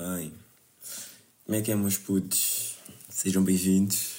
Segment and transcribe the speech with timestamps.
[0.00, 0.32] bem?
[1.44, 2.76] Como é que é, meus putos?
[3.10, 4.12] Sejam bem-vindos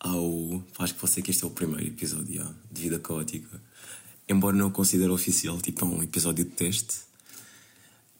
[0.00, 0.64] ao.
[0.80, 3.62] Acho que você que este é o primeiro episódio já, de Vida Caótica.
[4.28, 6.96] Embora não o considere oficial, tipo é um episódio de teste.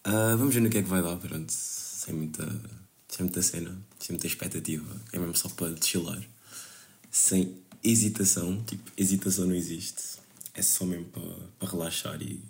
[0.05, 1.51] Ah, vamos ver no que é que vai dar, pronto.
[1.51, 2.45] Sem muita,
[3.09, 4.97] sem muita cena, sem muita expectativa.
[5.13, 6.23] É mesmo só para chilar.
[7.11, 10.21] Sem hesitação, tipo, hesitação não existe.
[10.55, 12.41] É só mesmo para, para relaxar e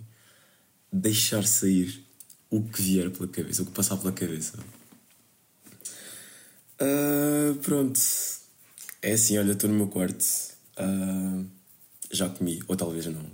[0.92, 2.07] deixar sair
[2.50, 4.58] o que vier pela cabeça, o que passar pela cabeça.
[6.78, 8.00] Ah, pronto.
[9.02, 10.24] É assim, olha, estou no meu quarto.
[10.76, 11.42] Ah,
[12.10, 13.24] já comi, ou talvez não.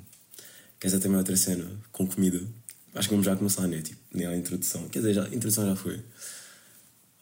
[0.81, 2.41] Queres dizer também outra cena com comida?
[2.95, 3.81] Acho que vamos já começar, né?
[3.83, 4.89] Tipo, nem a introdução.
[4.89, 6.01] Quer dizer, já, a introdução já foi.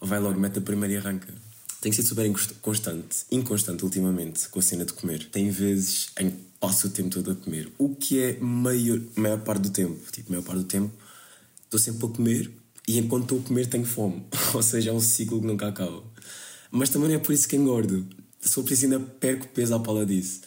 [0.01, 1.32] Vai logo, mete a primeira e arranca.
[1.80, 5.29] Tenho sido super constante, inconstante ultimamente com a cena de comer.
[5.30, 7.73] Tem vezes em que passo o tempo todo a comer.
[7.79, 10.01] O que é maior, maior parte do tempo.
[10.12, 10.93] Tipo, maior parte do tempo
[11.72, 12.50] estou sempre a comer
[12.86, 14.22] e enquanto estou a comer tenho fome.
[14.52, 16.02] Ou seja, é um ciclo que nunca acaba.
[16.70, 18.06] Mas também não é por isso que engordo.
[18.40, 20.40] Se for preciso, ainda perco peso à pala disso.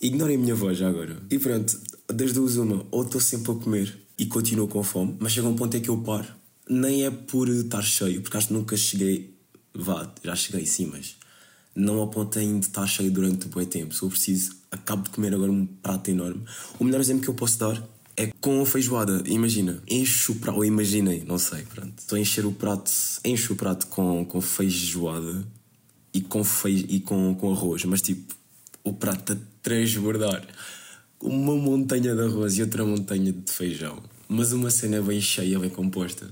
[0.00, 1.20] Ignorem a minha voz já agora.
[1.30, 5.32] E pronto, das duas, uma, ou estou sempre a comer e continuo com fome, mas
[5.32, 6.28] chega um ponto em que eu paro.
[6.68, 9.36] Nem é por estar cheio, porque acho que nunca cheguei.
[9.74, 11.16] Vá, já cheguei sim, mas
[11.74, 13.94] não ao ponto ainda de estar cheio durante um bom tempo.
[13.94, 16.42] Se eu preciso, acabo de comer agora um prato enorme.
[16.78, 17.82] O melhor exemplo que eu posso dar
[18.22, 19.22] é com a feijoada.
[19.26, 21.92] Imagina, encho o prato, ou imaginei, não sei, pronto.
[21.98, 22.90] Estou a encher o prato,
[23.24, 25.44] encho o prato com, com feijoada
[26.14, 28.34] e com, fei, e com, com arroz, mas tipo,
[28.84, 30.46] o prato a transbordar.
[31.20, 34.02] Uma montanha de arroz e outra montanha de feijão.
[34.28, 36.28] Mas uma cena bem cheia, bem composta.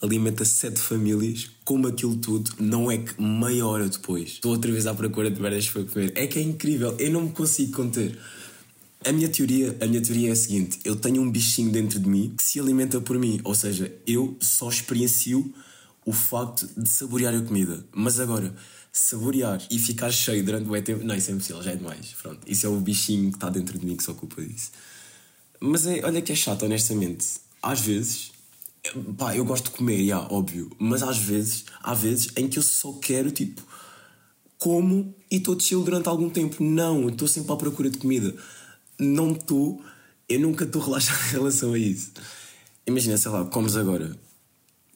[0.00, 4.86] Alimenta sete famílias, como aquilo tudo, não é que meia hora depois estou outra vez
[4.86, 6.12] à procura de merdas para comer.
[6.14, 8.18] É que é incrível, eu não me consigo conter.
[9.04, 12.08] A minha teoria, a minha teoria é a seguinte: eu tenho um bichinho dentro de
[12.08, 15.52] mim que se alimenta por mim, ou seja, eu só experiencio
[16.04, 17.84] o facto de saborear a comida.
[17.92, 18.54] Mas agora,
[18.92, 22.14] saborear e ficar cheio durante o tempo, não, isso é impossível, já é demais.
[22.20, 24.70] Pronto, isso é o bichinho que está dentro de mim que se ocupa disso.
[25.58, 27.26] Mas é, olha que é chato, honestamente.
[27.62, 28.32] Às vezes,
[29.16, 32.62] pá, eu gosto de comer, já, óbvio, mas às vezes, há vezes em que eu
[32.62, 33.62] só quero, tipo,
[34.58, 36.62] como e estou chill durante algum tempo.
[36.62, 38.34] Não, estou sempre à procura de comida.
[39.00, 39.82] Não estou,
[40.28, 42.12] eu nunca estou relaxado em relação a isso.
[42.86, 44.16] Imagina, sei lá, comes agora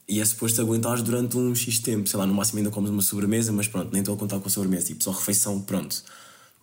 [0.08, 3.02] e é suposto aguentares durante um X tempo, sei lá, no máximo ainda comes uma
[3.02, 6.02] sobremesa, mas pronto, nem estou a contar com a sobremesa, tipo, só refeição, pronto.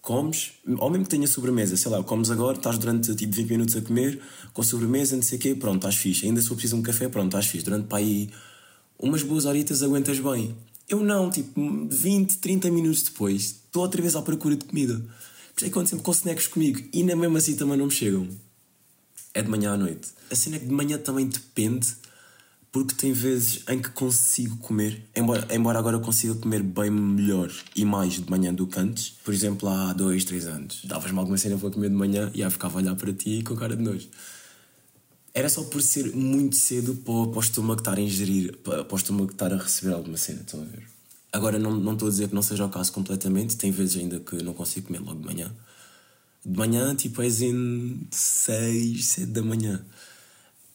[0.02, 3.76] Comes, ou mesmo que tenha sobremesa, sei lá, comes agora, estás durante tipo 20 minutos
[3.76, 4.20] a comer,
[4.54, 6.26] com sobremesa, não sei o quê, pronto, estás fixe.
[6.26, 7.66] Ainda se for preciso um café, pronto, estás fixe.
[7.66, 8.30] Durante para aí
[8.98, 10.56] umas boas horitas aguentas bem.
[10.90, 15.04] Eu não, tipo, 20, 30 minutos depois, estou outra vez à procura de comida.
[15.54, 17.92] Por isso é que sempre com snacks comigo, e na mesma assim também não me
[17.92, 18.28] chegam.
[19.34, 20.10] É de manhã à noite.
[20.30, 21.96] A cena é que de manhã também depende,
[22.72, 27.52] porque tem vezes em que consigo comer, embora, embora agora eu consiga comer bem melhor
[27.76, 29.10] e mais de manhã do que antes.
[29.24, 32.50] Por exemplo, há dois, três anos, davas-me alguma cena para comer de manhã e aí
[32.50, 34.08] ficava a olhar para ti com cara de nojo.
[35.34, 38.96] Era só por ser muito cedo para, para o estômago estar a ingerir, para, para
[38.96, 40.84] o estômago estar a receber alguma cena, estão a ver?
[41.32, 44.20] Agora não, não estou a dizer que não seja o caso completamente, tem vezes ainda
[44.20, 45.56] que não consigo comer logo de manhã.
[46.46, 49.86] De manhã, tipo, és em 6, 7 da manhã.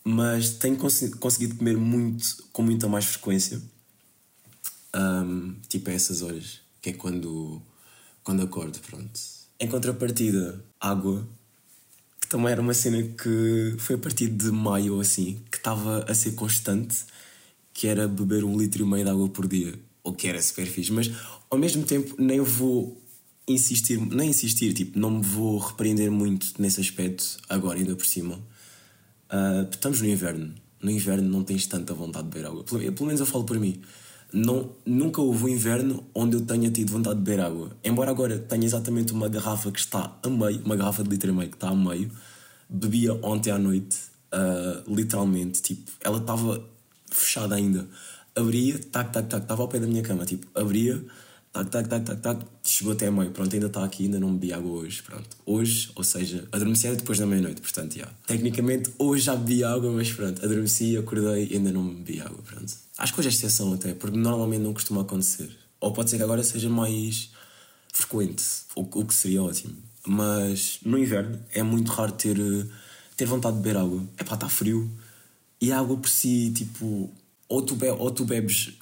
[0.02, 3.60] Mas tenho conseguido comer muito, com muita mais frequência.
[4.92, 7.60] Ahm, tipo, a essas horas, que é quando,
[8.22, 9.20] quando acordo, pronto.
[9.60, 11.26] Em contrapartida, água,
[12.20, 16.14] que também era uma cena que foi a partir de maio assim, que estava a
[16.14, 17.04] ser constante,
[17.74, 19.78] que era beber um litro e meio de água por dia,
[20.16, 21.10] que era super fixe, mas
[21.50, 23.00] ao mesmo tempo nem vou
[23.46, 28.40] insistir, nem insistir, tipo, não me vou repreender muito nesse aspecto agora, ainda por cima.
[29.28, 30.54] Ah, estamos no inverno.
[30.82, 32.64] No inverno não tens tanta vontade de beber água.
[32.64, 33.80] Pelo, pelo menos eu falo por mim.
[34.32, 37.70] Não, nunca houve um inverno onde eu tenha tido vontade de beber água.
[37.82, 41.32] Embora agora tenha exatamente uma garrafa que está a meio, uma garrafa de litro e
[41.32, 42.10] meio que está a meio.
[42.68, 43.96] Bebia ontem à noite,
[44.32, 45.62] ah, literalmente.
[45.62, 46.62] Tipo, ela estava
[47.10, 47.88] fechada ainda.
[48.36, 50.26] Abria, tac, tac, tac, estava ao pé da minha cama.
[50.26, 51.02] Tipo, abria,
[51.52, 53.30] tac, tac, tac, tac, tac, chegou até a meio.
[53.30, 55.02] Pronto, ainda está aqui, ainda não bebi água hoje.
[55.02, 57.62] Pronto, hoje, ou seja, adormeci depois da meia-noite.
[57.62, 58.06] Portanto, já.
[58.26, 62.38] Tecnicamente, hoje já bebi água, mas pronto, adormeci, acordei e ainda não bebi água.
[62.44, 62.72] Pronto.
[62.98, 65.50] Acho que hoje é exceção até, porque normalmente não costuma acontecer.
[65.80, 67.30] Ou pode ser que agora seja mais
[67.92, 68.44] frequente,
[68.74, 69.76] o, o que seria ótimo.
[70.06, 72.36] Mas no inverno é muito raro ter,
[73.16, 74.02] ter vontade de beber água.
[74.18, 74.90] É pá, está frio.
[75.60, 77.10] E a água por si, tipo,
[77.48, 78.74] ou tu, be ou tu bebes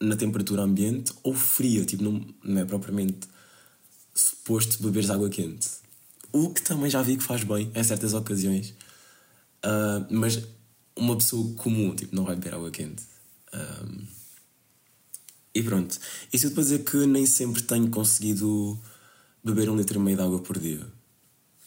[0.00, 3.28] na temperatura ambiente ou fria, tipo, não, não é propriamente
[4.14, 5.68] suposto beberes água quente.
[6.32, 8.74] O que também já vi que faz bem em certas ocasiões.
[9.62, 10.42] Ah, mas
[10.96, 13.02] uma pessoa comum, tipo, não vai beber água quente.
[13.52, 13.86] Ah,
[15.54, 15.98] E pronto.
[16.32, 18.78] Isso para dizer que nem sempre tenho conseguido
[19.44, 20.86] beber um litro e meio de água por dia.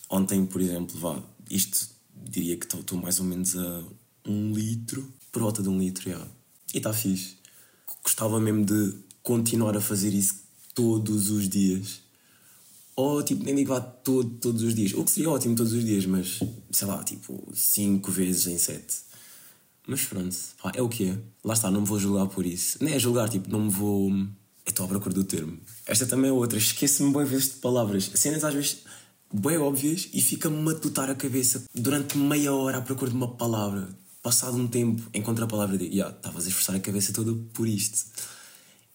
[0.09, 3.83] Ontem, por exemplo, vá, isto diria que estou mais ou menos a
[4.25, 6.27] um litro, por volta de um litro, já.
[6.74, 7.38] E está fixe.
[8.04, 10.44] Gostava mesmo de continuar a fazer isso
[10.74, 12.01] todos os dias.
[12.95, 14.94] Ou, tipo, nem digo lá todo, todos os dias.
[14.94, 16.39] O que seria ótimo todos os dias, mas,
[16.72, 19.06] sei lá, tipo, cinco vezes em sete.
[19.88, 21.18] Mas pronto, pá, é o que é.
[21.44, 22.77] Lá está, não me vou julgar por isso.
[22.81, 24.10] Nem é julgar, tipo, não me vou.
[24.10, 25.60] Eu estou à procura do termo.
[25.86, 26.57] Esta também é outra.
[26.57, 28.10] Esqueço-me bem vezes de palavras.
[28.16, 28.77] Cenas às vezes
[29.31, 33.36] bem óbvias e fica-me a matutar a cabeça durante meia hora à procura de uma
[33.36, 33.89] palavra.
[34.25, 35.86] Passado um tempo, encontro a palavra de.
[35.86, 38.10] Yeah, estavas a esforçar a cabeça toda por isto.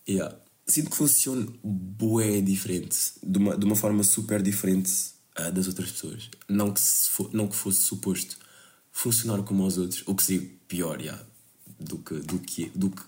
[0.09, 0.37] Yeah.
[0.67, 2.99] Sinto que funciona bué diferente.
[3.23, 4.91] De uma, de uma forma super diferente
[5.39, 6.29] uh, das outras pessoas.
[6.49, 8.39] Não que, for, não que fosse suposto
[8.91, 11.25] funcionar como os outros, o que seria pior, yeah,
[11.79, 13.03] do, que, do, que, do que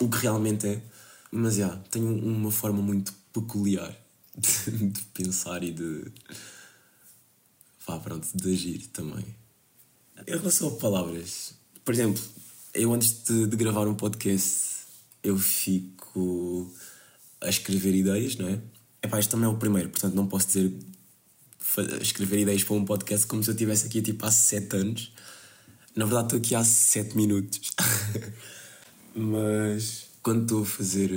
[0.00, 0.82] o que realmente é.
[1.30, 3.96] Mas, já, yeah, tenho uma forma muito peculiar
[4.36, 6.10] de, de pensar e de.
[7.86, 9.24] Vá, pronto, de agir também.
[10.26, 11.56] Em relação a palavras,
[11.88, 12.22] por exemplo,
[12.74, 14.58] eu antes de, de gravar um podcast,
[15.22, 16.70] eu fico
[17.40, 18.60] a escrever ideias, não é?
[19.02, 20.70] Epá, este também é o primeiro, portanto não posso dizer
[22.02, 25.14] escrever ideias para um podcast como se eu estivesse aqui tipo há 7 anos.
[25.96, 27.58] Na verdade estou aqui há 7 minutos.
[29.16, 31.10] Mas quando estou a fazer.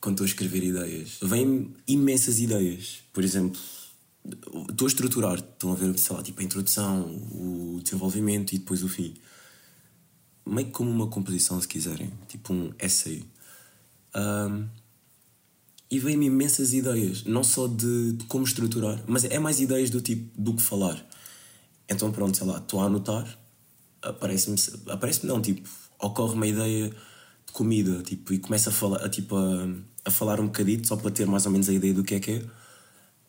[0.00, 3.02] Quando estou a escrever ideias, vêm imensas ideias.
[3.12, 3.60] Por exemplo,
[4.70, 5.38] estou a estruturar.
[5.40, 9.16] Estão a ver, sei lá, tipo a introdução, o desenvolvimento e depois o fim.
[10.46, 12.12] Meio como uma composição, se quiserem.
[12.28, 13.24] Tipo um essay.
[14.14, 14.66] Um,
[15.90, 20.00] e vêm-me imensas ideias, não só de, de, como estruturar, mas é mais ideias do
[20.00, 21.04] tipo do que falar.
[21.88, 23.26] Então, pronto, sei lá, estou a anotar,
[24.00, 24.56] aparece-me,
[24.88, 29.34] aparece-me não, tipo, ocorre uma ideia de comida, tipo, e começo a falar, a, tipo,
[29.36, 29.68] a,
[30.04, 32.20] a falar um bocadito só para ter mais ou menos a ideia do que é
[32.20, 32.44] que é.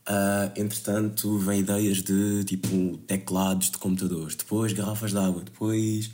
[0.02, 6.12] Uh, entretanto, vem ideias de tipo teclados de computadores, depois garrafas de água, depois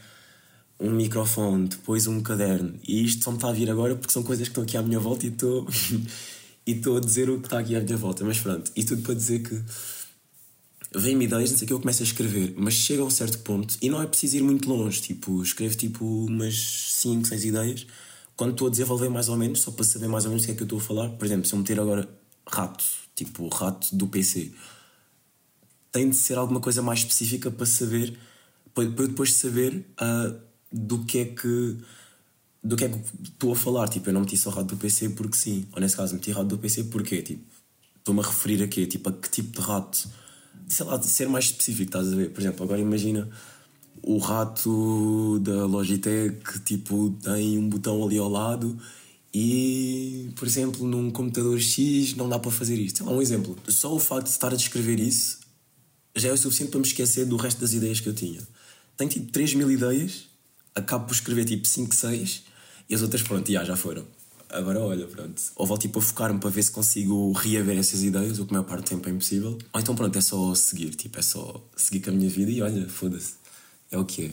[0.79, 2.79] um microfone, depois um caderno.
[2.87, 4.81] E isto só me está a vir agora porque são coisas que estão aqui à
[4.81, 5.67] minha volta e estou
[6.65, 8.23] e estou a dizer o que está aqui à minha volta.
[8.23, 9.61] Mas pronto, e tudo para dizer que
[10.95, 13.39] vêm-me ideias, não sei o que, eu começo a escrever, mas chega a um certo
[13.39, 15.01] ponto e não é preciso ir muito longe.
[15.01, 17.87] Tipo, escrevo tipo umas 5, 6 ideias.
[18.35, 20.51] Quando estou a desenvolver mais ou menos, só para saber mais ou menos o que
[20.51, 22.07] é que eu estou a falar, por exemplo, se eu meter agora
[22.45, 22.85] rato,
[23.15, 24.51] tipo rato do PC,
[25.91, 28.15] tem de ser alguma coisa mais específica para saber,
[28.75, 31.77] para eu depois saber uh, do que é que
[32.63, 33.87] do que é que estou a falar.
[33.87, 35.67] Tipo, eu não meti só rato do PC porque sim.
[35.71, 37.43] Ou nesse caso, meti rato do PC porque, tipo,
[37.97, 38.85] estou-me a referir a quê?
[38.85, 40.09] Tipo, a que tipo de rato?
[40.67, 42.31] Sei lá, ser mais específico, estás a ver?
[42.31, 43.29] Por exemplo, agora imagina
[44.01, 48.77] o rato da Logitech tipo, tem um botão ali ao lado
[49.33, 52.97] e, por exemplo, num computador X não dá para fazer isto.
[52.97, 53.57] Sei lá, um exemplo.
[53.67, 55.39] Só o facto de estar a descrever isso
[56.15, 58.41] já é o suficiente para me esquecer do resto das ideias que eu tinha.
[58.95, 60.25] Tenho tipo 3 mil ideias,
[60.77, 62.43] acabo por escrever tipo 5, 6
[62.89, 64.05] e as outras, pronto, já, já foram.
[64.49, 65.41] Agora olha, pronto.
[65.55, 68.53] Ou volto tipo a focar-me para ver se consigo reaver essas ideias, o que a
[68.53, 69.57] maior parte do tempo é impossível.
[69.73, 72.61] Ou então pronto, é só seguir, tipo, é só seguir com a minha vida e
[72.61, 73.33] olha, foda-se.
[73.91, 74.31] É o que é.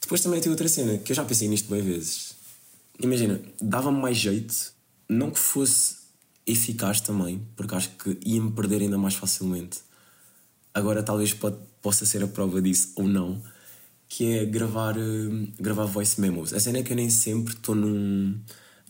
[0.00, 2.34] Depois também tem outra cena, que eu já pensei nisto bem vezes.
[2.98, 4.72] Imagina, dava-me mais jeito,
[5.08, 5.96] não que fosse
[6.46, 9.80] eficaz também, porque acho que ia-me perder ainda mais facilmente.
[10.72, 11.36] Agora talvez
[11.82, 13.42] possa ser a prova disso ou não
[14.14, 16.52] que é gravar, uh, gravar voice memos.
[16.52, 18.38] A cena é que eu nem sempre estou num,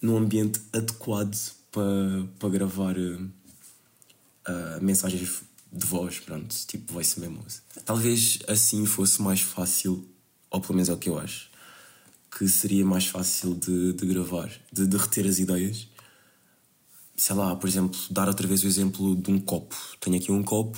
[0.03, 1.39] num ambiente adequado
[1.71, 3.31] para pa gravar uh,
[4.81, 7.63] mensagens de voz, pronto, tipo voice memos.
[7.85, 10.05] Talvez assim fosse mais fácil,
[10.51, 11.49] ou pelo menos é o que eu acho,
[12.37, 15.87] que seria mais fácil de, de gravar, de, de reter as ideias.
[17.17, 19.77] Sei lá, por exemplo, dar outra vez o exemplo de um copo.
[20.01, 20.77] Tenho aqui um copo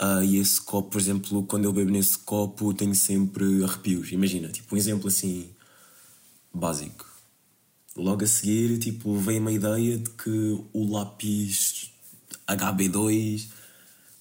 [0.00, 4.12] Uh, e esse copo, por exemplo, quando eu bebo nesse copo, tenho sempre arrepios.
[4.12, 5.50] Imagina, tipo, um exemplo assim
[6.54, 7.04] básico.
[7.96, 11.90] Logo a seguir, tipo, vem uma ideia de que o lápis
[12.46, 13.48] HB2,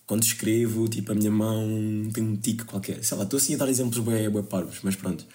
[0.07, 3.03] quando escrevo, tipo, a minha mão tem um tique qualquer.
[3.03, 5.25] Sei lá, estou assim a dar exemplos bem, bem parvos, mas pronto.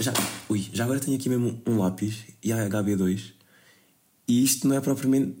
[0.00, 0.14] Já,
[0.48, 3.32] ui, já agora tenho aqui mesmo um lápis, e a HB2,
[4.26, 5.36] e isto não é propriamente.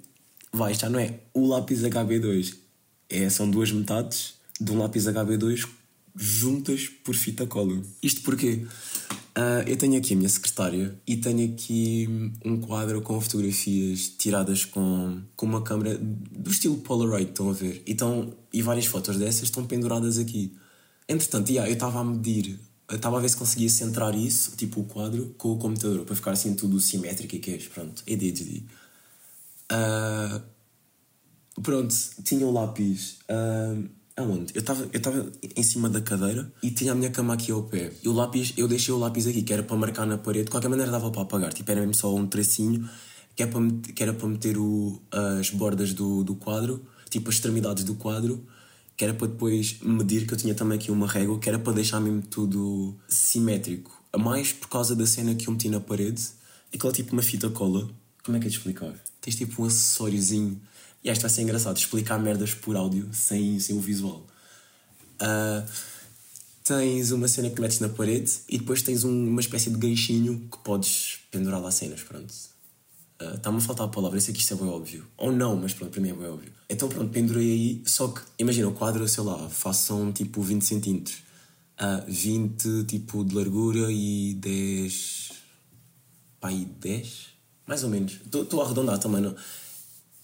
[0.52, 2.63] Vai, já não é o lápis HB2,
[3.08, 5.68] é, são duas metades de um lápis HB2
[6.14, 7.82] juntas por fita cola.
[8.02, 8.66] Isto porque
[9.36, 12.08] uh, eu tenho aqui a minha secretária e tenho aqui
[12.44, 17.82] um quadro com fotografias tiradas com, com uma câmera do estilo Polaroid, estão a ver?
[17.86, 17.96] E,
[18.52, 20.56] e várias fotos dessas estão penduradas aqui.
[21.08, 22.58] Entretanto, yeah, eu estava a medir,
[22.90, 26.30] estava a ver se conseguia centrar isso, tipo o quadro, com o computador, para ficar
[26.30, 28.62] assim tudo simétrico e que é, pronto, ADHD.
[29.70, 30.53] Uh,
[31.62, 31.94] pronto,
[32.24, 33.18] tinha o lápis.
[33.28, 34.52] Uh, aonde?
[34.54, 37.92] Eu estava eu em cima da cadeira e tinha a minha cama aqui ao pé.
[38.02, 40.44] E o lápis, eu deixei o lápis aqui, que era para marcar na parede.
[40.44, 41.52] De qualquer maneira dava para apagar.
[41.52, 42.88] Tipo, era mesmo só um tracinho
[43.34, 45.00] que, é para meter, que era para meter o,
[45.38, 48.46] as bordas do, do quadro, tipo as extremidades do quadro,
[48.96, 51.72] que era para depois medir, que eu tinha também aqui uma régua, que era para
[51.72, 53.90] deixar mesmo tudo simétrico.
[54.12, 56.22] A mais por causa da cena que eu meti na parede,
[56.72, 57.90] aquela tipo uma fita cola.
[58.22, 58.94] Como é que é de explicar?
[59.20, 60.60] Tens tipo um acessóriozinho.
[61.04, 64.26] E esta vai ser engraçado, explicar merdas por áudio, sem, sem o visual.
[65.20, 65.68] Uh,
[66.64, 70.48] tens uma cena que metes na parede e depois tens um, uma espécie de ganchinho
[70.50, 72.32] que podes pendurar lá cenas, pronto.
[73.20, 75.06] Está-me uh, a faltar a palavra, eu sei que isto é bem óbvio.
[75.18, 76.50] Ou não, mas pronto, para mim é bem óbvio.
[76.70, 81.16] Então pronto, pendurei aí, só que, imagina, o quadro, sei lá, façam tipo 20 centímetros.
[81.78, 85.32] Uh, 20 tipo de largura e 10.
[86.40, 87.26] pá, e 10?
[87.66, 88.20] Mais ou menos.
[88.24, 89.34] Estou a arredondar também, não.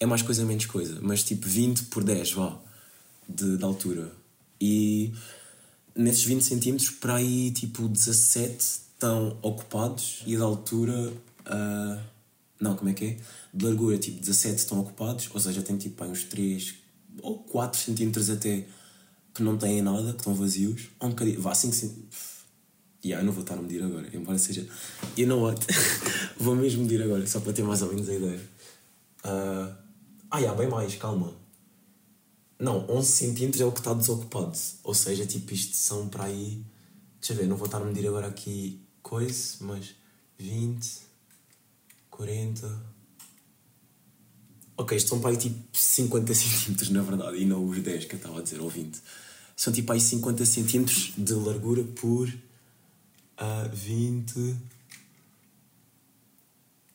[0.00, 0.98] É mais coisa, menos coisa.
[1.02, 2.58] Mas tipo 20 por 10, vá,
[3.28, 4.10] de, de altura.
[4.58, 5.12] E
[5.94, 11.12] nesses 20 centímetros, para aí tipo 17 estão ocupados e de altura.
[11.40, 12.00] Uh,
[12.58, 13.16] não, como é que é?
[13.52, 16.74] De largura, tipo 17 estão ocupados, ou seja, tem tipo uns 3
[17.22, 18.66] ou 4 centímetros até
[19.34, 20.88] que não têm nada, que estão vazios.
[20.98, 22.30] Ou um bocadinho, vá 5 centímetros.
[23.04, 24.66] Yeah, eu não vou estar a medir agora, embora seja.
[25.16, 25.60] You know what?
[26.38, 28.40] vou mesmo medir agora, só para ter mais ou menos a ideia.
[29.24, 29.89] Uh...
[30.30, 31.34] Ah, yeah, bem mais, calma.
[32.58, 34.56] Não, 11 centímetros é o que está desocupado.
[34.84, 36.64] Ou seja, tipo, isto são para aí.
[37.18, 39.94] Deixa eu ver, não vou estar a medir agora aqui coisa, mas
[40.38, 41.10] 20.
[42.20, 42.82] 40.
[44.76, 48.14] Ok, isto são para aí tipo 50 centímetros na verdade, e não os 10 que
[48.14, 48.98] eu estava a dizer, ou 20.
[49.56, 54.56] São tipo aí 50 centímetros de largura por uh, 20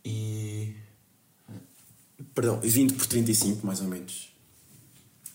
[0.05, 0.75] e.
[2.33, 4.33] Perdão, 20 por 35, mais ou menos.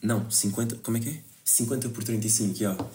[0.02, 1.22] Não, 50, como é que é?
[1.44, 2.70] 50 por 35, já.
[2.70, 2.90] Yeah.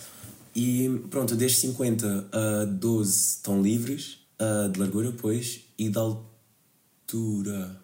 [0.55, 7.81] E pronto, desde 50 a 12 estão livres uh, de largura, pois, e de altura.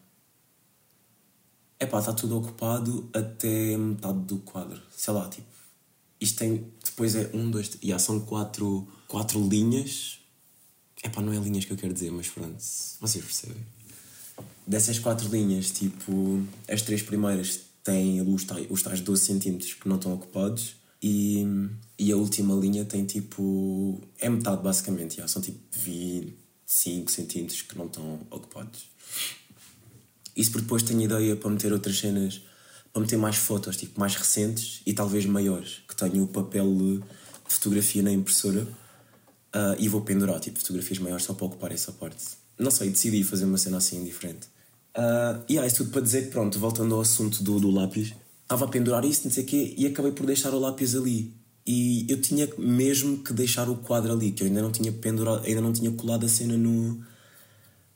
[1.77, 4.81] É pá, está tudo ocupado até metade do quadro.
[4.96, 5.51] Sei lá, tipo.
[6.20, 6.72] Isto tem.
[6.84, 7.77] Depois é um, dois.
[7.81, 10.20] E são quatro, quatro linhas.
[11.03, 12.55] É pá, não é linhas que eu quero dizer, mas pronto.
[12.58, 13.65] Vocês percebem.
[14.72, 16.42] Dessas quatro linhas, tipo.
[16.66, 20.78] As três primeiras têm os tais, os tais 12 centímetros que não estão ocupados.
[21.04, 21.46] E,
[22.00, 24.01] e a última linha tem tipo.
[24.18, 25.28] É metade basicamente, já.
[25.28, 28.86] São tipo 25 centímetros que não estão ocupados.
[30.38, 32.42] Isso porque depois tenho ideia para meter outras cenas,
[32.94, 37.01] para meter mais fotos, tipo, mais recentes e talvez maiores, que tenho o papel de
[37.44, 42.24] fotografia na impressora uh, e vou pendurar, tipo, fotografias maiores só para ocupar essa parte.
[42.58, 44.48] Não sei, decidi fazer uma cena assim diferente.
[44.98, 48.13] Uh, e yeah, isso tudo para dizer que, pronto, voltando ao assunto do, do lápis,
[48.43, 51.33] estava a pendurar isso, não sei o quê, e acabei por deixar o lápis ali.
[51.65, 55.45] E eu tinha mesmo que deixar o quadro ali, que eu ainda não tinha pendurado,
[55.45, 57.00] ainda não tinha colado a cena no,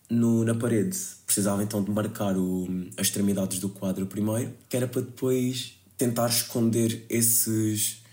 [0.09, 0.97] no, na parede.
[1.25, 6.27] Precisava então de marcar o, as extremidades do quadro primeiro, que era para depois tentar
[6.29, 8.03] esconder esses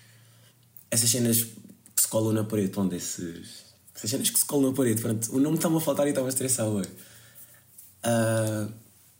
[0.90, 2.70] essas cenas que se colam na parede.
[2.70, 5.00] Pronto, esses, essas cenas que se colam na parede.
[5.00, 6.66] Pronto, o nome estava a faltar e estava a estressar.
[8.04, 8.72] Uh,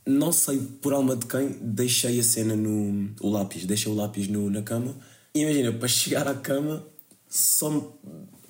[0.04, 3.10] não sei por alma de quem, deixei a cena no.
[3.20, 4.94] o lápis, deixei o lápis no, na cama.
[5.34, 6.84] E imagina, para chegar à cama,
[7.28, 7.96] só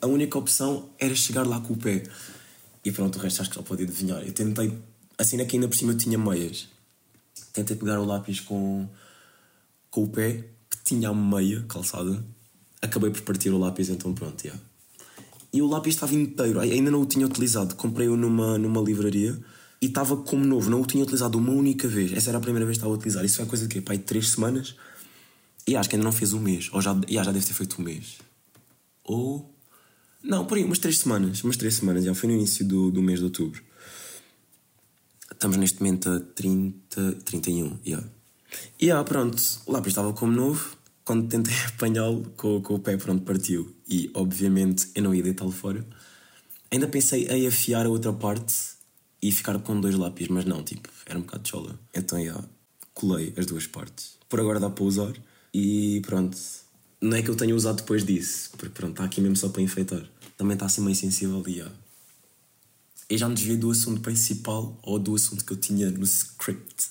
[0.01, 2.03] a única opção era chegar lá com o pé.
[2.85, 4.23] E pronto, o resto acho que já pode adivinhar.
[4.23, 4.77] Eu tentei,
[5.19, 6.69] assim aqui ainda por cima eu tinha meias.
[7.53, 8.89] Tentei pegar o lápis com,
[9.91, 12.25] com o pé, que tinha a meia calçada.
[12.81, 14.61] Acabei por partir o lápis, então pronto, yeah.
[15.53, 17.77] E o lápis estava inteiro, ainda não o tinha utilizado.
[17.77, 19.39] Comprei-o numa, numa livraria
[19.83, 22.13] e estava como novo, não o tinha utilizado uma única vez.
[22.13, 23.25] Essa era a primeira vez que estava a utilizar.
[23.25, 23.81] Isso foi coisa de quê?
[23.81, 24.77] Pai, três semanas.
[25.67, 26.71] E acho que ainda não fez um mês.
[26.73, 28.19] Ou já, já, já deve ter feito um mês.
[29.03, 29.53] Ou
[30.23, 31.43] não, por aí, umas três semanas.
[31.43, 33.61] Umas três semanas, já foi no início do, do mês de outubro.
[35.33, 38.07] Estamos neste momento a 30, 31, yeah.
[38.81, 40.77] E ah, pronto, o lápis estava como novo.
[41.05, 43.75] Quando tentei apanhá-lo com, com o pé, pronto, partiu.
[43.89, 45.85] E obviamente eu não ia deitá-lo fora.
[46.71, 48.72] Ainda pensei em afiar a outra parte
[49.23, 51.79] e ficar com dois lápis, mas não, tipo, era um bocado chola.
[51.95, 52.45] Então, yeah,
[52.93, 54.19] colei as duas partes.
[54.29, 55.13] Por agora dá para usar.
[55.55, 56.37] E pronto,
[57.01, 59.63] não é que eu tenha usado depois disso, porque pronto, está aqui mesmo só para
[59.63, 60.05] enfeitar.
[60.37, 61.69] Também está assim meio sensível ali, ó.
[63.09, 66.89] Eu já me desviei do assunto principal ou do assunto que eu tinha no script.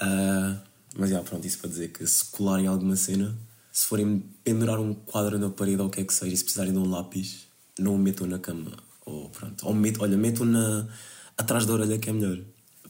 [0.00, 0.58] Uh,
[0.96, 3.36] mas já, pronto, isso para dizer que se colarem alguma cena,
[3.72, 6.42] se forem pendurar um quadro na parede ou o que é que seja, e se
[6.42, 7.46] precisarem de um lápis,
[7.78, 8.72] não o metam na cama.
[9.06, 10.88] Ou pronto, ou metam, olha, metam na,
[11.36, 12.38] atrás da orelha que é melhor.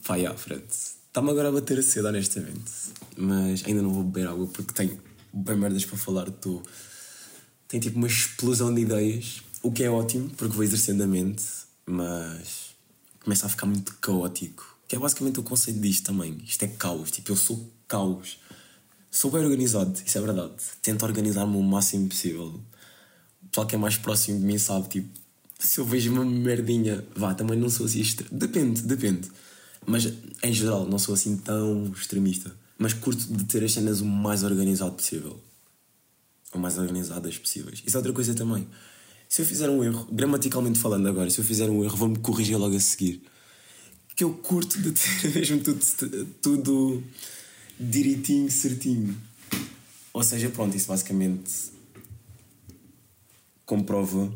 [0.05, 0.63] Pá, já, Fred.
[0.69, 2.71] Está-me agora a bater a sede, honestamente.
[3.17, 4.99] Mas ainda não vou beber água porque tenho
[5.33, 6.29] bem merdas para falar.
[6.29, 6.61] Tô...
[7.67, 11.43] Tenho tipo uma explosão de ideias, o que é ótimo porque vou exercendo a mente,
[11.85, 12.75] mas
[13.23, 14.77] começa a ficar muito caótico.
[14.87, 16.37] Que é basicamente o conceito disto também.
[16.45, 17.09] Isto é caos.
[17.11, 18.37] Tipo, eu sou caos.
[19.09, 20.53] Sou bem organizado, isso é verdade.
[20.81, 22.59] Tento organizar-me o máximo possível.
[23.41, 25.09] O pessoal que é mais próximo de mim sabe, tipo,
[25.59, 28.01] se eu vejo uma merdinha, vá, também não sou assim.
[28.01, 28.27] Extre...
[28.31, 29.29] Depende, depende.
[29.85, 30.11] Mas
[30.43, 32.55] em geral, não sou assim tão extremista.
[32.77, 35.39] Mas curto de ter as cenas o mais organizado possível.
[36.53, 37.81] O mais organizadas possíveis.
[37.85, 38.67] Isso é outra coisa também.
[39.29, 42.57] Se eu fizer um erro, gramaticalmente falando agora, se eu fizer um erro, vou-me corrigir
[42.57, 43.21] logo a seguir.
[44.15, 47.03] Que eu curto de ter mesmo tudo, tudo
[47.79, 49.15] direitinho, certinho.
[50.13, 51.73] Ou seja, pronto, isso basicamente
[53.65, 54.31] comprova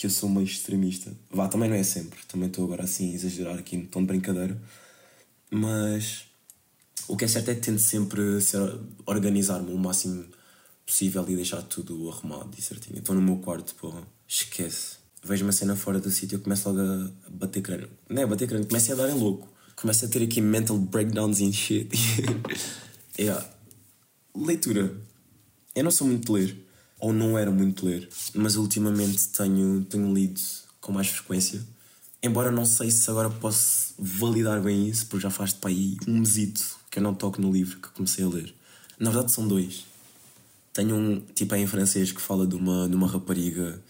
[0.00, 1.12] que eu sou meio extremista.
[1.30, 2.18] Vá, também não é sempre.
[2.26, 4.58] Também estou agora assim a exagerar aqui no tom de brincadeira.
[5.50, 6.24] Mas
[7.06, 8.22] o que é certo é que tento sempre
[9.04, 10.24] organizar-me o máximo
[10.86, 12.98] possível e deixar tudo arrumado e certinho.
[12.98, 14.96] Estou no meu quarto, porra, esquece.
[15.22, 17.90] Vejo uma cena fora do sítio e começo logo a bater crânio.
[18.08, 19.52] Não é bater crânio, começo a dar em louco.
[19.76, 21.90] Começo a ter aqui mental breakdowns e shit.
[23.20, 23.46] yeah.
[24.34, 24.96] Leitura.
[25.74, 26.69] Eu não sou muito de ler
[27.00, 30.40] ou não era muito ler, mas ultimamente tenho, tenho lido
[30.80, 31.60] com mais frequência.
[32.22, 36.18] Embora não sei se agora posso validar bem isso, porque já faz de aí um
[36.18, 38.54] mesito que eu não toco no livro que comecei a ler.
[38.98, 39.86] Na verdade são dois.
[40.72, 43.80] Tenho um tipo em francês que fala de uma, de uma rapariga.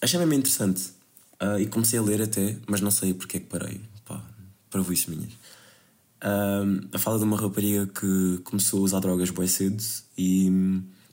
[0.00, 0.92] Achei mesmo interessante.
[1.40, 3.80] Uh, e comecei a ler até, mas não sei porque é que parei.
[4.04, 4.24] Pá,
[4.70, 5.32] para isso minhas.
[6.20, 9.82] Uh, fala de uma rapariga que começou a usar drogas bem cedo
[10.16, 10.50] e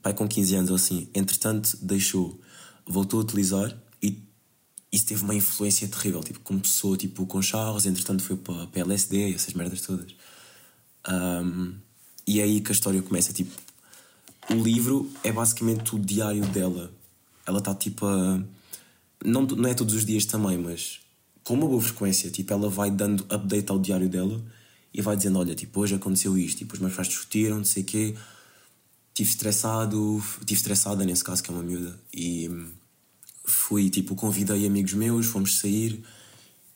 [0.05, 2.39] pai com 15 anos ou assim, entretanto deixou,
[2.85, 4.21] voltou a utilizar e
[4.91, 6.21] isso teve uma influência terrível.
[6.23, 10.15] Tipo, começou tipo, com Charles, entretanto foi para, para LSD, essas merdas todas.
[11.09, 11.73] Um,
[12.27, 13.33] e é aí que a história começa.
[13.33, 13.49] Tipo,
[14.51, 16.93] o livro é basicamente o diário dela.
[17.43, 18.39] Ela está tipo a.
[19.25, 20.99] Não, não é todos os dias também, mas
[21.43, 22.29] com uma boa frequência.
[22.29, 24.39] Tipo, ela vai dando update ao diário dela
[24.93, 27.81] e vai dizendo: Olha, tipo, hoje aconteceu isto, tipo, os meus pais discutiram, não sei
[27.81, 28.15] o quê
[29.15, 32.49] Estive estressado, estive estressada nesse caso, que é uma miúda, e
[33.45, 36.03] fui tipo, convidei amigos meus, fomos sair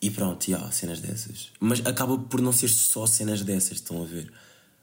[0.02, 1.52] e pronto, e há cenas dessas.
[1.60, 4.32] Mas acaba por não ser só cenas dessas, estão a ver?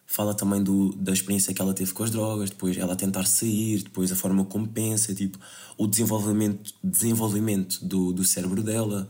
[0.04, 3.84] Fala também do, da experiência que ela teve com as drogas, depois ela tentar sair,
[3.84, 5.38] depois a forma como pensa, tipo,
[5.78, 9.08] o desenvolvimento, desenvolvimento do, do cérebro dela,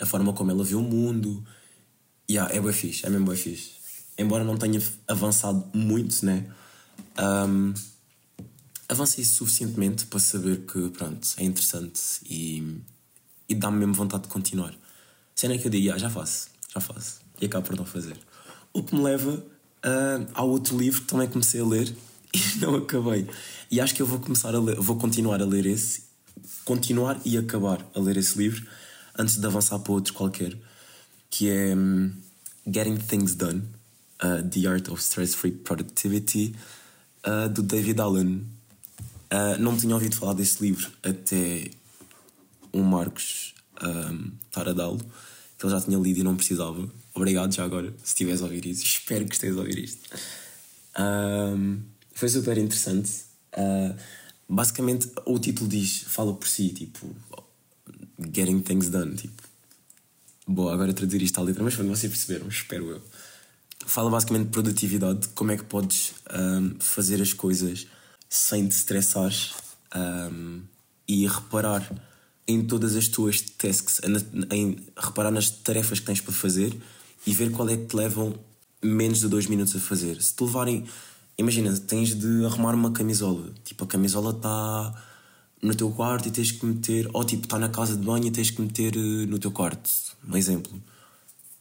[0.00, 1.44] a forma como ela vê o mundo.
[2.28, 3.72] E yeah, é bem fixe, é mesmo bem fixe.
[4.16, 6.46] Embora não tenha avançado muito, né?
[7.20, 7.74] Um,
[8.88, 12.80] avancei suficientemente para saber que, pronto, é interessante e,
[13.48, 14.74] e dá-me mesmo vontade de continuar.
[15.34, 17.20] Cena que eu digo, ah, já faço, já faço.
[17.40, 18.16] E acabo por não fazer.
[18.72, 21.94] O que me leva uh, ao outro livro que também comecei a ler
[22.34, 23.28] e não acabei.
[23.70, 26.04] E acho que eu vou começar a ler, vou continuar a ler esse,
[26.64, 28.66] continuar e acabar a ler esse livro
[29.16, 30.56] antes de avançar para outro qualquer,
[31.28, 32.12] que é um,
[32.66, 33.62] Getting Things Done,
[34.22, 36.54] uh, The Art of Stress-Free Productivity
[37.26, 38.46] uh, do David Allen.
[39.32, 41.70] Uh, não tinha ouvido falar desse livro até
[42.72, 44.98] o Marcos um, a dá-lo,
[45.58, 46.88] que ele já tinha lido e não precisava.
[47.14, 48.84] Obrigado já agora, se estiveres a ouvir isso.
[48.84, 50.08] Espero que estejas a ouvir isto.
[50.98, 51.80] Um,
[52.12, 53.10] foi super interessante.
[53.56, 53.94] Uh,
[54.48, 57.14] basicamente, o título diz, fala por si, tipo,
[58.18, 59.14] Getting Things Done.
[59.16, 59.42] Tipo,
[60.46, 63.02] boa, agora traduzir isto à letra, mas quando vocês perceberam, espero eu
[63.90, 67.88] fala basicamente de produtividade, como é que podes um, fazer as coisas
[68.28, 69.32] sem te estressar
[70.32, 70.60] um,
[71.08, 71.84] e reparar
[72.46, 76.72] em todas as tuas tasks, em, em reparar nas tarefas que tens para fazer
[77.26, 78.38] e ver qual é que te levam
[78.80, 80.22] menos de dois minutos a fazer.
[80.22, 80.84] Se te levarem,
[81.36, 85.04] imagina, tens de arrumar uma camisola, tipo a camisola está
[85.60, 88.30] no teu quarto e tens que meter, ou tipo está na casa de banho e
[88.30, 89.90] tens que meter eh, no teu quarto,
[90.28, 90.80] um exemplo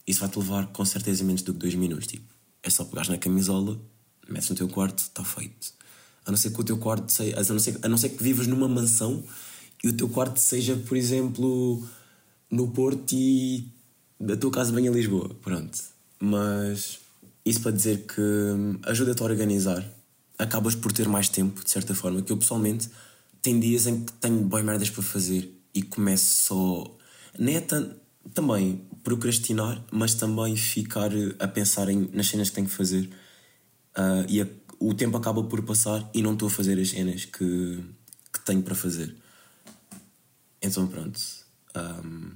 [0.09, 2.07] isso vai-te levar com certeza menos do que dois minutos.
[2.07, 2.25] Tipo,
[2.63, 3.79] é só pegares na camisola,
[4.27, 5.71] metes no teu quarto, está feito.
[6.25, 8.23] A não ser que o teu quarto seja, a não ser, a não ser que
[8.23, 9.23] vivas numa mansão
[9.83, 11.87] e o teu quarto seja, por exemplo,
[12.49, 13.71] no Porto e
[14.27, 15.29] a tua casa venha a Lisboa.
[15.43, 15.79] Pronto.
[16.19, 16.99] Mas
[17.45, 18.21] isso para dizer que
[18.87, 19.85] ajuda-te a organizar.
[20.39, 22.23] Acabas por ter mais tempo, de certa forma.
[22.23, 22.89] Que eu pessoalmente
[23.43, 26.97] tenho dias em que tenho bem merdas para fazer e começo só.
[27.37, 32.67] Nem é tanto também procrastinar, mas também ficar a pensar em, nas cenas que tenho
[32.67, 33.09] que fazer.
[33.97, 34.47] Uh, e a,
[34.79, 37.83] o tempo acaba por passar e não estou a fazer as cenas que,
[38.31, 39.15] que tenho para fazer.
[40.61, 41.19] Então, pronto.
[41.75, 42.31] Um,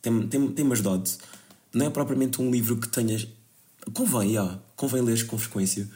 [0.00, 1.10] tem-me tem, tem ajudado.
[1.72, 3.26] Não é propriamente um livro que tenhas
[3.92, 5.88] convém, yeah, convém ler com frequência,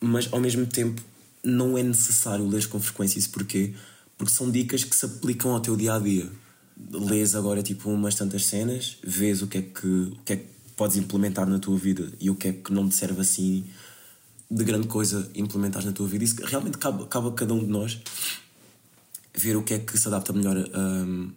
[0.00, 1.02] mas ao mesmo tempo
[1.44, 3.18] não é necessário ler com frequência.
[3.18, 3.74] Isso porquê?
[4.16, 6.30] Porque são dicas que se aplicam ao teu dia a dia.
[6.90, 10.46] Lês agora tipo umas tantas cenas, vês o que é que, o que, é que
[10.76, 13.64] podes implementar na tua vida e o que é que não te serve assim
[14.50, 16.24] de grande coisa implementares na tua vida.
[16.24, 18.00] Isso realmente cabe, cabe a cada um de nós
[19.34, 21.30] ver o que é que se adapta melhor um,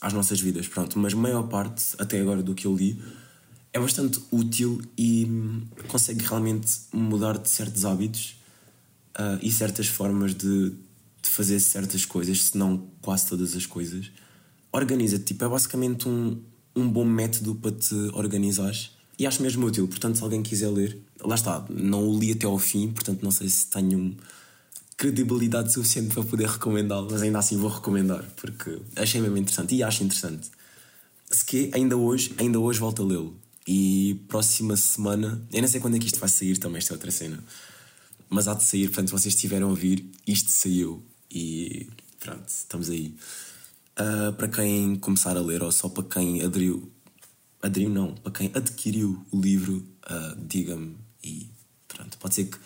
[0.00, 0.66] às nossas vidas.
[0.66, 3.00] Pronto, mas a maior parte, até agora, do que eu li
[3.72, 8.36] é bastante útil e hum, consegue realmente mudar de certos hábitos
[9.18, 14.10] uh, e certas formas de, de, fazer certas coisas, se não quase todas as coisas.
[14.72, 16.40] Organiza-te, tipo, é basicamente um,
[16.74, 19.88] um bom método para te organizares e acho mesmo útil.
[19.88, 23.30] Portanto, se alguém quiser ler, lá está, não o li até ao fim, portanto, não
[23.30, 24.16] sei se tenho
[24.96, 29.82] credibilidade suficiente para poder recomendá-lo, mas ainda assim vou recomendar porque achei mesmo interessante e
[29.82, 30.50] acho interessante.
[31.30, 33.36] Se que ainda hoje, ainda hoje volto a lê-lo.
[33.66, 36.94] E próxima semana, eu não sei quando é que isto vai sair também, esta é
[36.94, 37.38] outra cena.
[38.30, 41.02] Mas há de sair, portanto, vocês estiveram a ouvir, isto saiu.
[41.30, 41.86] E
[42.18, 43.14] pronto, estamos aí.
[44.00, 46.90] Uh, para quem começar a ler, ou só para quem aderiu,
[47.60, 50.96] aderiu não, para quem adquiriu o livro, uh, diga-me.
[51.22, 51.48] E
[51.88, 52.58] pronto, pode ser que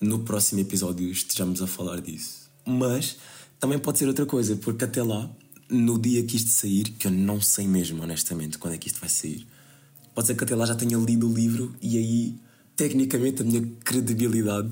[0.00, 2.50] no próximo episódio estejamos a falar disso.
[2.66, 3.16] Mas
[3.58, 5.30] também pode ser outra coisa, porque até lá,
[5.70, 9.00] no dia que isto sair, que eu não sei mesmo, honestamente, quando é que isto
[9.00, 9.46] vai sair
[10.14, 12.36] Pode ser que até lá já tenha lido o livro e aí,
[12.76, 14.70] tecnicamente, a minha credibilidade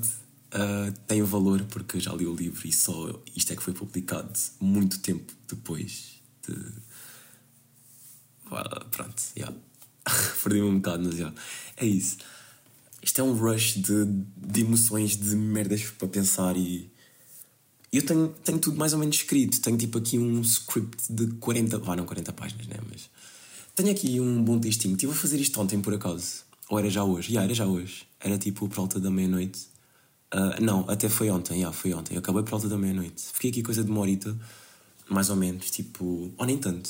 [0.53, 4.31] uh, tem valor porque já li o livro e só isto é que foi publicado
[4.59, 6.53] muito tempo depois de.
[8.47, 9.55] Uh, pronto, yeah.
[10.43, 11.35] perdi-me um bocado, mas yeah.
[11.77, 12.17] é isso.
[13.01, 14.05] Isto é um rush de,
[14.37, 16.89] de emoções, de merdas para pensar e.
[17.91, 19.61] Eu tenho, tenho tudo mais ou menos escrito.
[19.61, 21.81] Tenho tipo aqui um script de 40.
[21.85, 22.77] Ah, não 40 páginas, né?
[22.89, 23.07] Mas
[23.75, 24.93] tenho aqui um bom textinho.
[24.93, 26.43] Estive a fazer isto ontem por acaso.
[26.69, 27.27] Ou era já hoje?
[27.27, 28.07] Já, yeah, era já hoje.
[28.19, 29.72] Era tipo por alta da meia-noite.
[30.33, 32.15] Uh, não, até foi ontem, yeah, foi ontem.
[32.15, 33.23] Eu acabei por alta da meia-noite.
[33.33, 34.35] Fiquei aqui coisa de uma horita,
[35.07, 36.89] mais ou menos, tipo, ou nem tanto,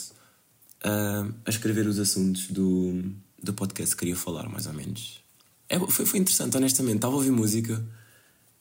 [0.86, 3.04] uh, a escrever os assuntos do,
[3.42, 5.22] do podcast que queria falar, mais ou menos.
[5.68, 6.96] É, foi, foi interessante, honestamente.
[6.96, 7.84] Estava a ouvir música,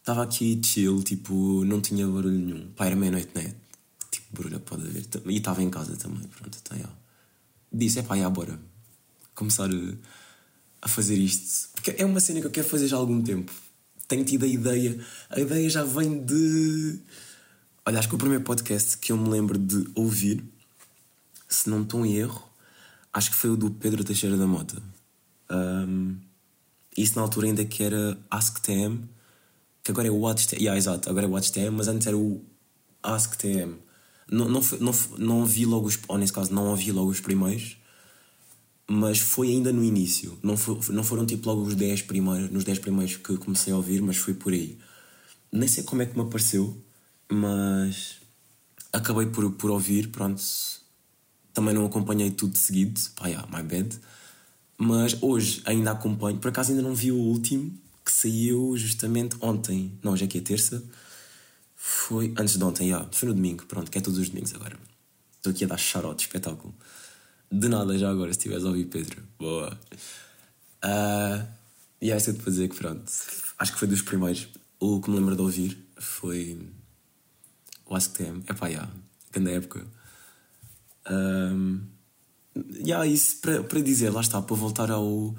[0.01, 2.69] estava aqui chill, tipo, não tinha barulho nenhum.
[2.73, 3.55] Pá, era meia-noite, né?
[4.11, 5.05] Tipo, barulho pode haver.
[5.27, 7.03] E estava em casa também, pronto, então, yeah
[7.73, 8.59] disse: é pá, já, bora
[9.35, 9.71] começar
[10.83, 11.71] a, fazer isto.
[11.73, 13.53] Porque é uma cena que eu quero fazer já há algum tempo.
[14.13, 14.99] Tenho tido a ideia,
[15.31, 17.01] a ideia já vem de.
[17.87, 20.45] Olha, acho que o primeiro podcast que eu me lembro de ouvir,
[21.49, 22.47] se não estou em erro,
[23.11, 24.83] acho que foi o do Pedro Teixeira da Mota.
[25.51, 26.19] Um,
[26.95, 28.99] isso na altura ainda que era AskTM,
[29.83, 30.61] que agora é o WatchTM.
[30.61, 32.45] Yeah, exato, agora é o WatchTM, mas antes era o
[33.03, 33.77] AskTM.
[34.31, 35.99] Não, não, não, não vi logo os.
[36.07, 37.79] Ou nesse caso, não ouvi logo os primeiros,
[38.95, 40.39] mas foi ainda no início.
[40.43, 43.77] Não, foi, não foram tipo logo os 10 primeiros, nos 10 primeiros que comecei a
[43.77, 44.79] ouvir, mas foi por aí.
[45.51, 46.77] Nem sei como é que me apareceu,
[47.27, 48.17] mas
[48.93, 50.43] acabei por, por ouvir, pronto.
[51.55, 53.99] Também não acompanhei tudo de seguido, pá, yeah, my bad.
[54.77, 57.73] Mas hoje ainda acompanho, por acaso ainda não vi o último,
[58.05, 59.91] que saiu justamente ontem.
[60.03, 60.85] Não, hoje é que é terça
[61.75, 64.77] foi antes de ontem, yeah, foi no domingo, pronto, que é todos os domingos agora.
[65.39, 66.75] Estou aqui a dar charote, espetáculo.
[67.53, 69.23] De nada já agora, se estiveres a ouvir Pedro.
[69.39, 69.79] Boa.
[70.83, 71.47] Uh,
[72.01, 73.13] e é para dizer que pronto,
[73.59, 74.49] acho que foi dos primeiros.
[74.81, 76.67] O que me lembro de ouvir foi
[77.85, 78.43] o AskTM.
[78.47, 78.89] É pá, já,
[79.31, 79.87] grande época.
[81.11, 81.83] Um,
[82.57, 85.35] e yeah, isso para, para dizer, lá está, para voltar ao,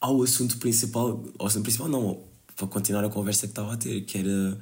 [0.00, 2.24] ao assunto principal, ao assunto principal não,
[2.56, 4.58] para continuar a conversa que estava a ter, que era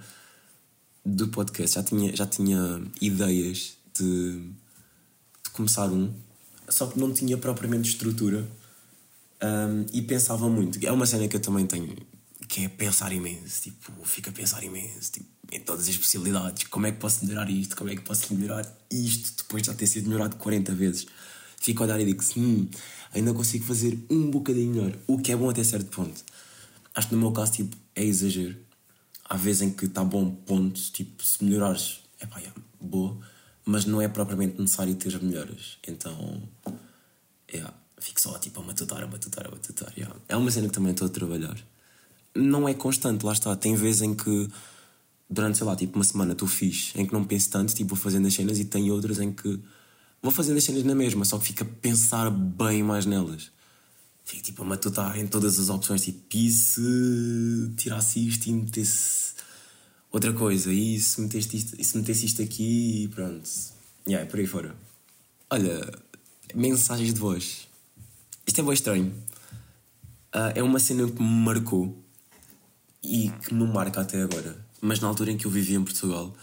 [1.05, 4.38] do podcast já tinha, já tinha ideias de,
[5.45, 6.12] de começar um,
[6.73, 8.49] só que não tinha propriamente estrutura
[9.43, 10.85] um, e pensava muito.
[10.85, 11.97] É uma cena que eu também tenho,
[12.49, 16.87] que é pensar imenso, tipo, fica a pensar imenso, tipo, em todas as possibilidades, como
[16.87, 19.87] é que posso melhorar isto, como é que posso melhorar isto, depois de já ter
[19.87, 21.07] sido melhorado 40 vezes.
[21.61, 22.69] Fico a olhar e digo hum,
[23.15, 26.25] ainda consigo fazer um bocadinho melhor, o que é bom até certo ponto.
[26.95, 28.57] Acho que no meu caso, tipo, é exagero
[29.33, 33.19] há vezes em que está bom ponto, tipo, se melhorares, é pá, é boa,
[33.64, 35.79] mas não é propriamente necessário ter melhoras.
[35.87, 36.42] Então,
[37.48, 37.64] é,
[37.98, 39.92] fico só tipo a matutar, a matutar, a matutar.
[39.96, 40.14] Yeah.
[40.29, 41.57] É uma cena que também estou a trabalhar.
[42.35, 43.55] Não é constante, lá está.
[43.57, 44.48] Tem vezes em que
[45.33, 47.98] durante, sei lá, tipo uma semana estou fixe, em que não penso tanto, tipo, vou
[47.98, 49.59] fazendo as cenas, e tem outras em que
[50.20, 53.51] vou fazendo as cenas na mesma, só que fico a pensar bem mais nelas.
[54.25, 59.35] Fico tipo a matutar em todas as opções, tipo, e se tirasse isto e metesse
[60.12, 63.48] outra coisa, e se metesse isto, e se metesse isto aqui e pronto.
[64.07, 64.77] Yeah, por aí fora.
[65.51, 65.81] Olha,
[66.55, 67.68] mensagens de voz.
[68.46, 69.14] Isto é bem estranho.
[70.35, 72.03] Uh, é uma cena que me marcou
[73.03, 74.57] e que me marca até agora.
[74.81, 76.35] Mas na altura em que eu vivia em Portugal,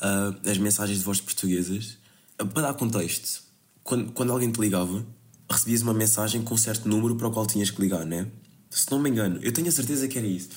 [0.00, 1.98] uh, as mensagens de voz portuguesas,
[2.40, 3.42] uh, para dar contexto,
[3.82, 5.04] quando, quando alguém te ligava,
[5.50, 8.26] recebias uma mensagem com um certo número para o qual tinhas que ligar, né?
[8.70, 10.50] Se não me engano, eu tenho a certeza que era isso.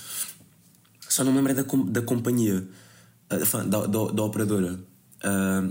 [1.11, 2.65] Só não me lembro da, da companhia,
[3.29, 4.79] uh, da, da, da operadora.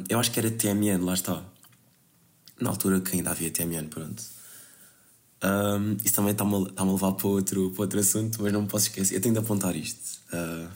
[0.09, 1.42] eu acho que era TMN, lá está.
[2.61, 4.22] Na altura que ainda havia TMN, pronto.
[5.42, 8.68] Um, isso também está-me tá a levar para outro, para outro assunto, mas não me
[8.68, 9.14] posso esquecer.
[9.14, 10.20] Eu tenho de apontar isto.
[10.31, 10.68] Uh,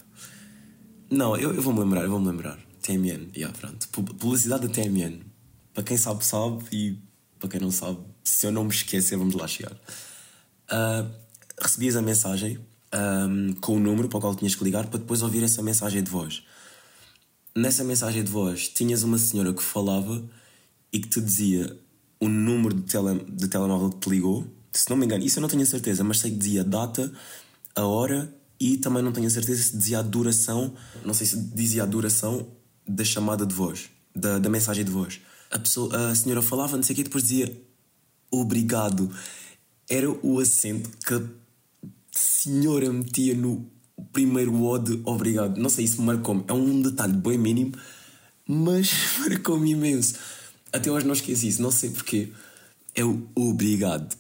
[1.11, 2.59] não, eu, eu vou-me lembrar, eu vou-me lembrar.
[2.81, 3.87] TMN, yeah, pronto.
[3.89, 5.21] Publicidade da TMN.
[5.75, 6.99] Para quem sabe, sabe, e
[7.39, 9.73] para quem não sabe, se eu não me esquecer, vamos lá chegar.
[10.73, 11.11] Uh,
[11.61, 12.59] recebias a mensagem
[12.95, 16.03] um, com o número para o qual tinhas que ligar para depois ouvir essa mensagem
[16.03, 16.43] de voz.
[17.57, 20.23] Nessa mensagem de voz, tinhas uma senhora que falava
[20.93, 21.77] e que te dizia
[22.21, 24.47] o número de, tele, de telemóvel que te ligou.
[24.73, 26.65] Se não me engano, isso eu não tenho a certeza, mas sei que dizia a
[26.65, 27.13] data,
[27.75, 31.37] a hora e também não tenho a certeza se dizia a duração, não sei se
[31.37, 32.47] dizia a duração
[32.87, 35.21] da chamada de voz, da, da mensagem de voz.
[35.51, 37.61] A, pessoa, a senhora falava, não sei o quê, depois dizia
[38.31, 39.11] obrigado.
[39.89, 41.44] Era o acento que
[42.19, 43.71] senhora metia no
[44.13, 45.59] primeiro O de obrigado.
[45.59, 46.45] Não sei, isso marcou-me.
[46.49, 47.73] É um detalhe bem mínimo,
[48.47, 50.15] mas marcou-me imenso.
[50.73, 52.33] Até hoje não esqueci isso, não sei porquê.
[52.95, 54.17] É o obrigado.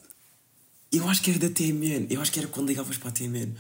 [0.92, 2.07] Eu acho que era da TMN.
[2.11, 3.54] Eu acho que era quando ligavas para a TMN.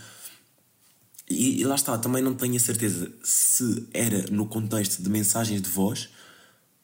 [1.28, 5.60] E, e lá está, também não tenho a certeza se era no contexto de mensagens
[5.60, 6.10] de voz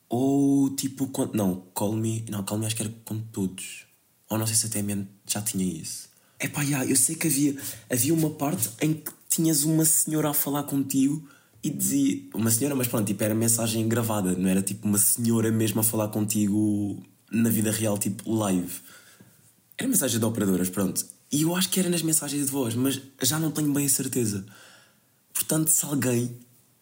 [0.09, 1.11] ou tipo.
[1.33, 2.25] Não, call me.
[2.29, 3.87] Não, call me acho que era com todos.
[4.29, 6.10] Ou não sei se a TMN já tinha isso.
[6.41, 7.55] É yeah, eu sei que havia,
[7.91, 11.29] havia uma parte em que tinhas uma senhora a falar contigo
[11.63, 12.23] e dizia.
[12.35, 15.85] Uma senhora, mas pronto, tipo, era mensagem gravada, não era tipo uma senhora mesmo a
[15.85, 18.73] falar contigo na vida real, tipo live.
[19.77, 21.05] Era mensagem de operadoras, pronto.
[21.31, 23.89] E eu acho que era nas mensagens de voz, mas já não tenho bem a
[23.89, 24.45] certeza.
[25.33, 26.35] Portanto, se alguém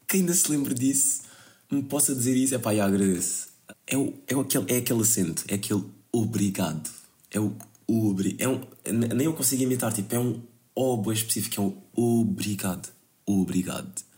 [0.06, 1.22] que ainda se lembre disso
[1.70, 3.48] me possa dizer isso, é pá, agradeço.
[3.86, 6.88] É, o, é, aquele, é aquele acento, é aquele obrigado.
[7.30, 7.54] É o
[7.88, 8.40] obrigado.
[8.40, 10.42] É um, nem eu consigo imitar, tipo, é um
[10.74, 12.88] O específico, é um obrigado.
[13.26, 14.08] Obrigado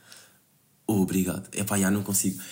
[0.98, 1.48] obrigado.
[1.52, 2.42] É pá, já não consigo.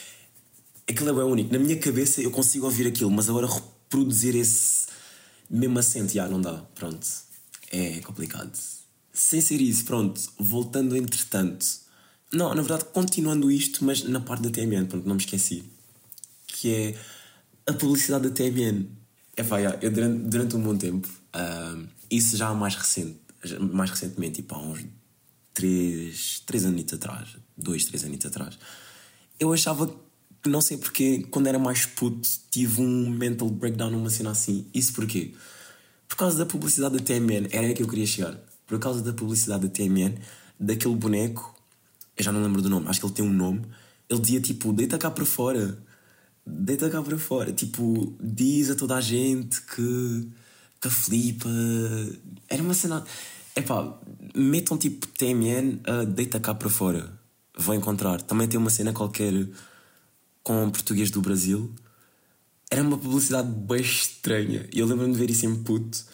[0.88, 1.52] Aquilo é único.
[1.52, 4.86] Na minha cabeça eu consigo ouvir aquilo, mas agora reproduzir esse
[5.50, 6.58] mesmo acento, já não dá.
[6.74, 7.06] Pronto.
[7.70, 8.56] É complicado.
[9.12, 10.20] Sem ser isso, pronto.
[10.38, 11.66] Voltando entretanto.
[12.32, 15.64] Não, na verdade, continuando isto, mas na parte da TMN, pronto, não me esqueci.
[16.46, 16.98] Que é
[17.70, 18.86] a publicidade da TMN.
[19.38, 23.20] É pá, eu durante, durante um bom tempo, uh, isso já mais recente,
[23.72, 24.84] mais recentemente, tipo há uns
[25.54, 28.58] três, três anos atrás, dois, três anos atrás,
[29.38, 29.86] eu achava
[30.42, 34.66] que, não sei porquê, quando era mais puto, tive um mental breakdown numa cena assim.
[34.74, 35.32] Isso porquê?
[36.08, 38.36] Por causa da publicidade da TMN, era aí que eu queria chegar.
[38.66, 40.18] Por causa da publicidade da TMN,
[40.58, 41.54] daquele boneco,
[42.16, 43.62] eu já não lembro do nome, acho que ele tem um nome,
[44.10, 45.78] ele dizia tipo, deita cá para fora,
[46.48, 50.28] deita cá para fora, tipo, diz a toda a gente que,
[50.80, 51.48] que flipa.
[52.48, 53.04] Era uma cena
[53.58, 53.98] Epá,
[54.36, 57.12] metam tipo TMN a deita cá para fora.
[57.56, 58.22] Vou encontrar.
[58.22, 59.32] Também tem uma cena qualquer
[60.44, 61.68] com português do Brasil.
[62.70, 64.68] Era uma publicidade bem estranha.
[64.72, 66.04] Eu lembro-me de ver isso em puto.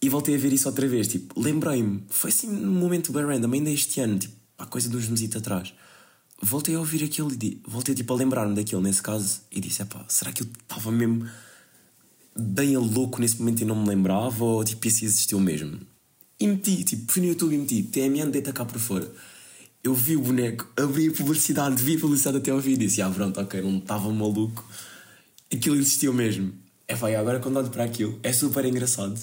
[0.00, 1.08] E voltei a ver isso outra vez.
[1.08, 2.04] Tipo, lembrei-me.
[2.08, 5.36] Foi assim num momento bem random, ainda este ano, tipo, há coisa de uns meses
[5.36, 5.74] atrás.
[6.42, 9.42] Voltei a ouvir aquilo e voltei tipo a lembrar-me daquilo nesse caso.
[9.50, 11.28] E disse: será que eu estava mesmo
[12.36, 14.44] bem louco nesse momento e não me lembrava?
[14.44, 15.80] Ou tipo, isso existiu mesmo?
[16.38, 19.10] E meti, tipo, fui no YouTube e meti TMN deita cá por fora.
[19.82, 23.02] Eu vi o boneco, abri a publicidade, vi a publicidade até ao vídeo e disse:
[23.02, 24.64] Ah, pronto, ok, não estava maluco.
[25.52, 26.52] Aquilo existiu mesmo.
[26.88, 29.18] É vai, agora quando olho para aquilo, é super engraçado.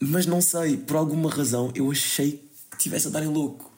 [0.00, 3.72] Mas não sei, por alguma razão eu achei que tivesse a dar em louco.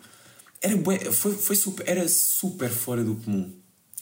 [0.66, 3.52] Era, bué, foi, foi super, era super fora do comum.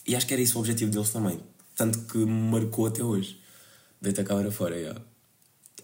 [0.07, 1.39] E acho que era isso o objetivo deles também.
[1.75, 3.39] Tanto que me marcou até hoje.
[4.01, 4.99] Deita a câmera fora, yeah.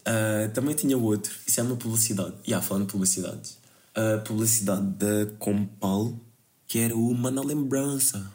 [0.00, 2.34] Uh, também tinha outro, isso é uma publicidade.
[2.44, 3.58] E yeah, falando de publicidades,
[3.94, 6.18] a publicidade da Compal,
[6.66, 8.34] que era uma na lembrança.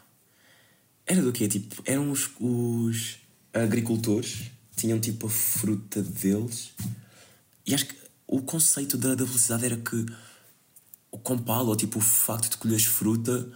[1.06, 1.50] Era do quê?
[1.50, 3.18] Tipo, eram os, os
[3.54, 6.72] agricultores, tinham tipo a fruta deles.
[7.66, 10.06] E acho que o conceito da, da publicidade era que
[11.12, 13.50] o Compal, ou tipo o facto de colheres fruta,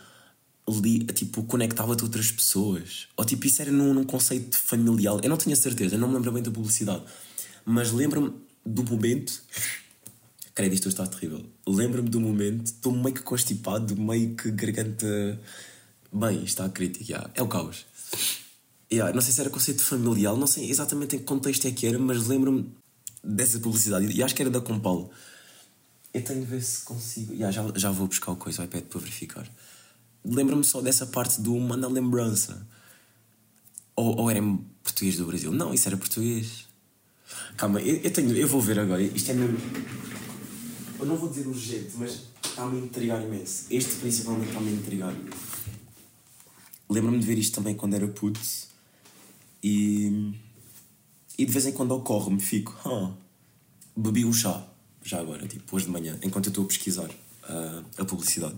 [0.69, 3.07] li, tipo, conectava-te a outras pessoas.
[3.17, 5.19] Ou tipo, isso era num, num conceito familiar.
[5.23, 7.03] Eu não tinha certeza, não me lembro bem da publicidade.
[7.65, 8.33] Mas lembro-me
[8.65, 9.41] do momento.
[10.53, 11.45] Credo, isto está terrível.
[11.65, 15.39] Lembro-me do momento, estou meio que constipado, meio que garganta.
[16.13, 17.31] Bem, está crítico, yeah.
[17.33, 17.85] é o caos.
[18.91, 21.87] Yeah, não sei se era conceito familiar, não sei exatamente em que contexto é que
[21.87, 22.69] era, mas lembro-me
[23.23, 24.11] dessa publicidade.
[24.11, 25.09] E acho que era da Compal.
[26.13, 27.33] Eu tenho de ver se consigo.
[27.33, 29.47] Yeah, já, já vou buscar o coisa, o iPad para verificar.
[30.23, 32.67] Lembro-me só dessa parte do Manda Lembrança.
[33.95, 35.51] Ou, ou era em português do Brasil?
[35.51, 36.67] Não, isso era português.
[37.55, 39.01] Calma, eu, eu, tenho, eu vou ver agora.
[39.01, 39.57] Isto é mesmo.
[40.99, 43.65] Eu não vou dizer urgente, mas está-me a intrigar imenso.
[43.69, 45.15] Este principalmente está-me a intrigar.
[46.89, 48.39] Lembro-me de ver isto também quando era puto.
[49.63, 50.33] E.
[51.37, 52.77] E de vez em quando ocorre-me, fico.
[52.85, 53.13] Huh,
[53.95, 54.67] bebi um chá,
[55.03, 58.55] já agora, tipo, hoje de manhã, enquanto eu estou a pesquisar uh, a publicidade.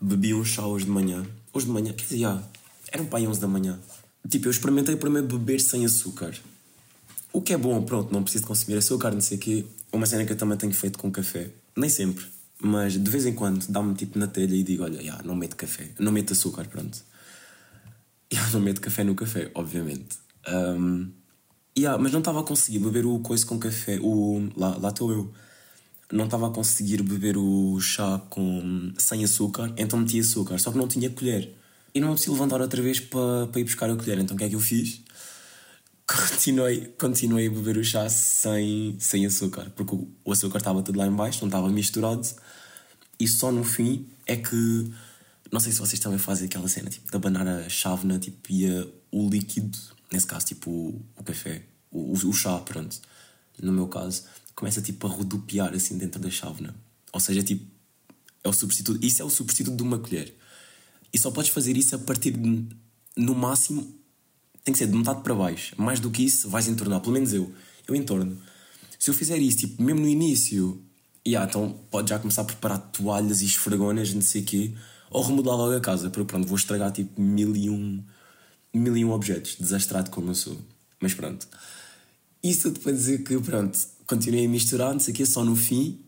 [0.00, 1.26] Bebi um chá hoje de manhã.
[1.52, 2.26] Hoje de manhã, quer dizer,
[2.92, 3.78] era um pai 11 da manhã.
[4.28, 6.34] Tipo, eu experimentei primeiro beber sem açúcar.
[7.32, 9.64] O que é bom, pronto, não preciso consumir açúcar, não sei o quê.
[9.92, 11.50] Uma cena que eu também tenho feito com café.
[11.76, 12.24] Nem sempre,
[12.60, 15.56] mas de vez em quando dá-me tipo na telha e digo: Olha, já, não meto
[15.56, 16.98] café, não meto açúcar, pronto.
[18.32, 20.18] Já, não meto café no café, obviamente.
[20.48, 21.12] Um,
[21.78, 24.00] yeah, mas não estava a conseguir beber o coisa com café.
[24.02, 25.32] O, lá lá estou eu.
[26.12, 30.78] Não estava a conseguir beber o chá com, sem açúcar, então meti açúcar, só que
[30.78, 31.52] não tinha colher.
[31.94, 34.18] E não preciso levantar outra vez para, para ir buscar a colher.
[34.18, 35.00] Então o que é que eu fiz?
[36.06, 41.06] Continuei, continuei a beber o chá sem, sem açúcar, porque o açúcar estava tudo lá
[41.06, 42.24] embaixo, não estava misturado.
[43.18, 44.92] E só no fim é que.
[45.50, 48.66] Não sei se vocês também fazem aquela cena, tipo, de abanar a chávena tipo, e
[48.66, 49.76] a, o líquido,
[50.12, 53.00] nesse caso, tipo, o, o café, o, o, chá, pronto.
[53.60, 54.24] No meu caso,
[54.56, 56.74] começa tipo a rodopiar assim dentro da chávena.
[57.12, 57.64] Ou seja, tipo,
[58.42, 59.04] é o substituto.
[59.04, 60.34] Isso é o substituto de uma colher.
[61.12, 62.66] E só podes fazer isso a partir de,
[63.16, 63.94] no máximo,
[64.64, 65.74] tem que ser de metade para baixo.
[65.80, 67.00] Mais do que isso, vais entornar.
[67.00, 67.52] Pelo menos eu.
[67.86, 68.36] Eu entorno.
[68.98, 70.82] Se eu fizer isso, tipo, mesmo no início,
[71.26, 74.74] yeah, então pode já começar a preparar toalhas e esfregonas, não sei o quê,
[75.10, 78.02] ou remodelar logo a casa, porque pronto, vou estragar tipo mil e um,
[78.74, 80.58] mil e um objetos, desastrado como eu sou.
[80.98, 81.46] Mas pronto.
[82.42, 85.56] Isso tudo para dizer que, pronto, continuei a misturar, não sei o quê, só no
[85.56, 86.00] fim,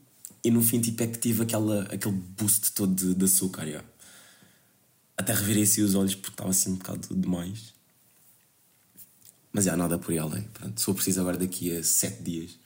[0.45, 3.85] e no fim, tipo, é que tive aquela, aquele boost todo de, de açúcar.
[5.17, 7.75] Até revirei assim os olhos porque estava assim um bocado demais.
[9.53, 10.43] Mas já nada por aí além.
[10.55, 12.59] Pronto, for preciso agora daqui a 7 dias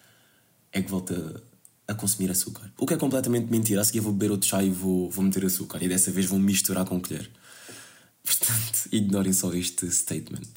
[0.70, 1.42] é que volta
[1.88, 2.70] a consumir açúcar.
[2.78, 3.80] O que é completamente mentira.
[3.80, 5.82] A seguir vou beber outro chá e vou, vou meter açúcar.
[5.82, 7.30] E dessa vez vou misturar com colher.
[8.22, 10.48] Portanto, ignorem só este statement.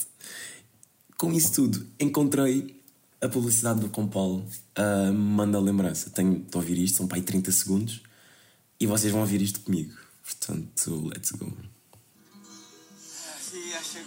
[1.17, 2.83] Com isso tudo, encontrei
[3.21, 4.43] a publicidade do Compal.
[4.77, 6.09] Uh, manda lembrança.
[6.09, 8.01] Tenho de ouvir isto, são para aí 30 segundos.
[8.79, 9.93] E vocês vão ouvir isto comigo.
[10.23, 11.74] Portanto, let's go.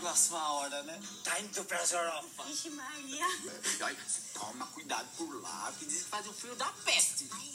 [0.08, 1.00] Fia, chegou a sua hora, né?
[1.24, 2.44] Tá indo pra Europa.
[2.44, 3.26] Vixe, Maria.
[3.82, 3.96] Olha,
[4.32, 7.28] toma cuidado por lá, que diz que faz o frio da peste.
[7.32, 7.48] Ai,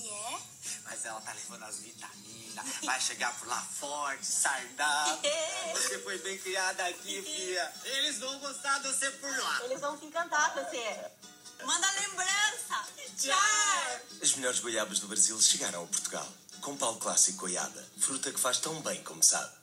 [0.00, 0.40] é, é?
[0.84, 5.18] Mas ela tá levando as vitaminas, vai chegar por lá forte, saudável.
[5.72, 7.72] Você foi bem criada aqui, fia.
[7.84, 9.64] Eles vão gostar de você por lá.
[9.64, 11.10] Eles vão se encantar com você.
[11.64, 12.86] Manda lembrança.
[13.16, 14.00] Tchau!
[14.22, 16.28] As melhores goiabas do Brasil chegaram a Portugal.
[16.60, 19.57] Com pau clássico goiaba, fruta que faz tão bem como sabe.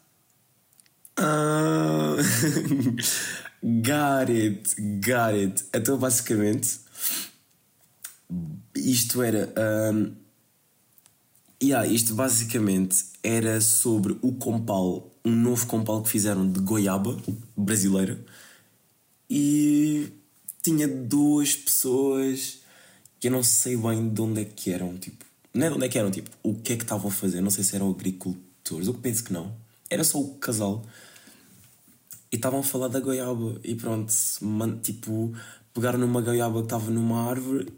[1.17, 2.15] Ah,
[3.63, 5.63] got it, got it.
[5.73, 6.79] Então, basicamente,
[8.75, 9.53] isto era.
[9.57, 10.13] Um,
[11.63, 17.17] yeah, isto basicamente era sobre o compal, um novo compal que fizeram de goiaba
[17.55, 18.19] brasileira
[19.29, 20.11] e
[20.61, 22.59] tinha duas pessoas
[23.19, 25.85] que eu não sei bem de onde é que eram, tipo, não é de onde
[25.85, 27.89] é que eram, tipo, o que é que estavam a fazer, não sei se eram
[27.89, 29.55] agricultores, eu penso que não,
[29.89, 30.85] era só o casal
[32.35, 35.33] e estavam a falar da goiaba e pronto, man, tipo,
[35.73, 37.73] pegaram numa goiaba que estava numa árvore,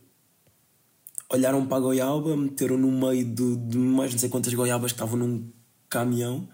[1.30, 4.96] olharam para a goiaba, meteram no meio de, de mais não sei quantas goiabas que
[4.96, 5.52] estavam num
[5.88, 6.50] caminhão,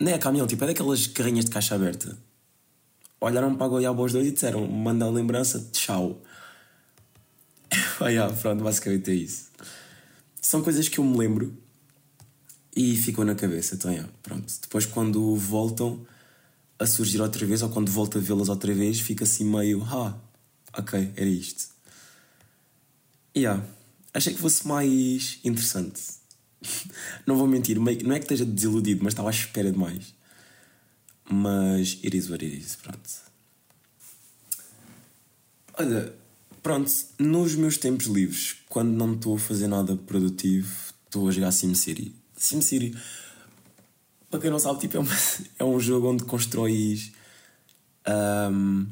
[0.00, 2.16] não é caminhão, tipo, é daquelas carrinhas de caixa aberta.
[3.20, 6.22] Olharam para a goiaba os dois e disseram: manda a lembrança, tchau.
[7.70, 9.50] ah, pronto, basicamente é isso.
[10.40, 11.54] São coisas que eu me lembro
[12.74, 14.50] e ficam na cabeça, então, yeah, pronto.
[14.62, 16.06] Depois, quando voltam
[16.78, 20.18] a surgir outra vez, ou quando volto a vê-las outra vez, fica assim meio, ah,
[20.76, 21.68] ok, era isto.
[23.36, 23.64] Yeah,
[24.12, 26.00] achei que fosse mais interessante.
[27.26, 30.14] não vou mentir, não é que esteja desiludido, mas estava à espera de mais.
[31.30, 33.10] Mas it is what it is, pronto.
[35.76, 36.14] Olha,
[36.62, 40.72] pronto, nos meus tempos livres, quando não estou a fazer nada produtivo,
[41.06, 42.14] estou a jogar SimCity.
[42.36, 42.96] SimCity,
[44.34, 45.16] para quem não sabe, tipo, é, uma,
[45.60, 47.12] é um jogo onde constróis.
[48.08, 48.84] Um,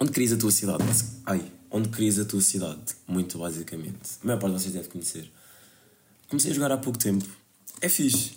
[0.00, 0.82] onde crias a tua cidade.
[1.24, 4.18] Ai, onde crias a tua cidade, muito basicamente.
[4.20, 5.30] A maior parte de vocês deve conhecer.
[6.28, 7.24] Comecei a jogar há pouco tempo.
[7.80, 8.32] É fixe.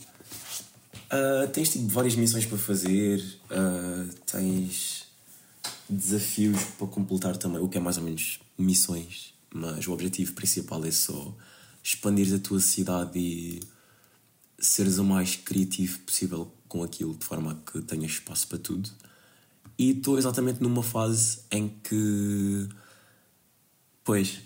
[1.11, 3.19] Uh, tens tipo várias missões para fazer.
[3.49, 5.07] Uh, tens.
[5.89, 10.85] desafios para completar também, o que é mais ou menos missões, mas o objetivo principal
[10.85, 11.35] é só
[11.83, 13.59] expandir a tua cidade e
[14.61, 18.89] seres o mais criativo possível com aquilo, de forma a que tenhas espaço para tudo.
[19.77, 22.69] E estou exatamente numa fase em que,
[24.03, 24.39] pois,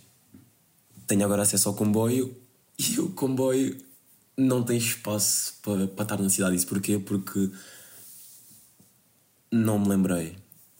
[1.05, 2.35] tenho agora acesso ao comboio
[2.79, 3.77] e o comboio
[4.37, 6.55] não tem espaço para, para estar na cidade.
[6.55, 6.97] Isso porquê?
[6.97, 7.51] Porque
[9.51, 10.35] não me lembrei.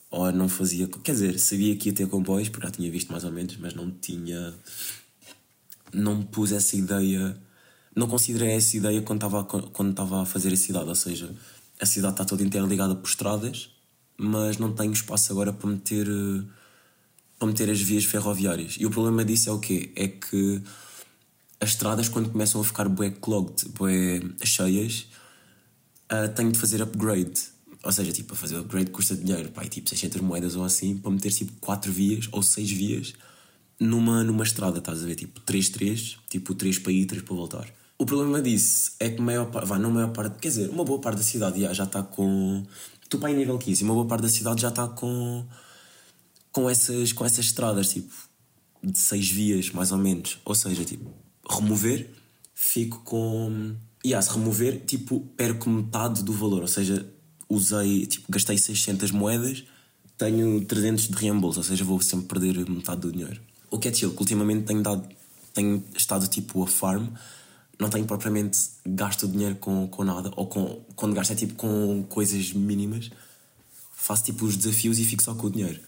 [0.09, 0.87] Ou não fazia.
[0.87, 3.73] Quer dizer, sabia que ia ter comboios, porque já tinha visto mais ou menos, mas
[3.73, 4.53] não tinha.
[5.93, 7.37] Não me pus essa ideia.
[7.95, 10.89] Não considerei essa ideia quando estava, quando estava a fazer a cidade.
[10.89, 11.33] Ou seja,
[11.79, 13.69] a cidade está toda interligada por estradas,
[14.17, 16.07] mas não tenho espaço agora para meter.
[17.39, 18.75] para meter as vias ferroviárias.
[18.79, 19.91] E o problema disso é o quê?
[19.95, 20.61] É que
[21.59, 25.07] as estradas, quando começam a ficar bué clogged, bué cheias,
[26.11, 27.55] uh, tenho de fazer upgrade.
[27.83, 31.11] Ou seja, tipo, a fazer upgrade custa dinheiro, e, tipo 600 moedas ou assim, para
[31.11, 33.13] meter tipo 4 vias ou 6 vias
[33.79, 35.15] numa, numa estrada, estás a ver?
[35.15, 37.84] Tipo 3-3, tipo 3 para ir, 3 para voltar.
[37.97, 40.99] O problema disso é que maior parte, vai, não maior parte, quer dizer, uma boa
[40.99, 42.65] parte da cidade já, está com.
[43.07, 45.45] Tu em nível 15, uma boa parte da cidade já está com.
[46.51, 48.13] com essas, com essas estradas, tipo,
[48.83, 50.39] de 6 vias, mais ou menos.
[50.43, 51.09] Ou seja, tipo,
[51.49, 52.09] remover,
[52.53, 53.75] fico com.
[54.03, 57.09] E yeah, se remover, tipo, perco metade do valor, ou seja,
[57.49, 59.63] usei, tipo, gastei 600 moedas,
[60.17, 63.41] tenho 300 de reembolso, ou seja, vou sempre perder metade do dinheiro.
[63.71, 65.07] O que é chill, que ultimamente tenho, dado,
[65.53, 67.07] tenho estado tipo a farm,
[67.79, 72.03] não tenho propriamente gasto dinheiro com, com nada, ou com, quando gasto é tipo com
[72.03, 73.09] coisas mínimas,
[73.91, 75.79] faço tipo os desafios e fico só com o dinheiro.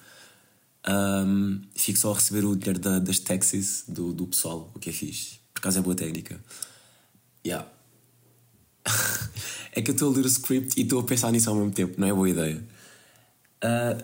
[0.88, 4.90] Um, fico só a receber o dinheiro da, das taxis do, do pessoal, o que
[4.90, 5.40] é fixe.
[5.54, 6.40] Por acaso é boa técnica.
[7.46, 7.68] Yeah.
[9.72, 11.72] é que eu estou a ler o script e estou a pensar nisso ao mesmo
[11.72, 12.64] tempo, não é boa ideia.
[13.64, 14.04] Uh,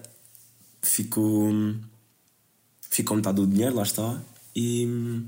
[0.82, 1.52] fico.
[2.90, 4.22] Fico com metade do dinheiro, lá está.
[4.56, 5.24] E.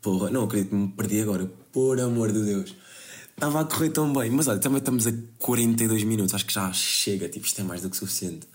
[0.00, 1.46] Porra, não acredito que me perdi agora.
[1.72, 2.74] Por amor de Deus.
[3.30, 4.30] Estava a correr tão bem.
[4.30, 6.34] Mas olha, também estamos a 42 minutos.
[6.34, 7.28] Acho que já chega.
[7.28, 8.46] Tipo, isto é mais do que suficiente.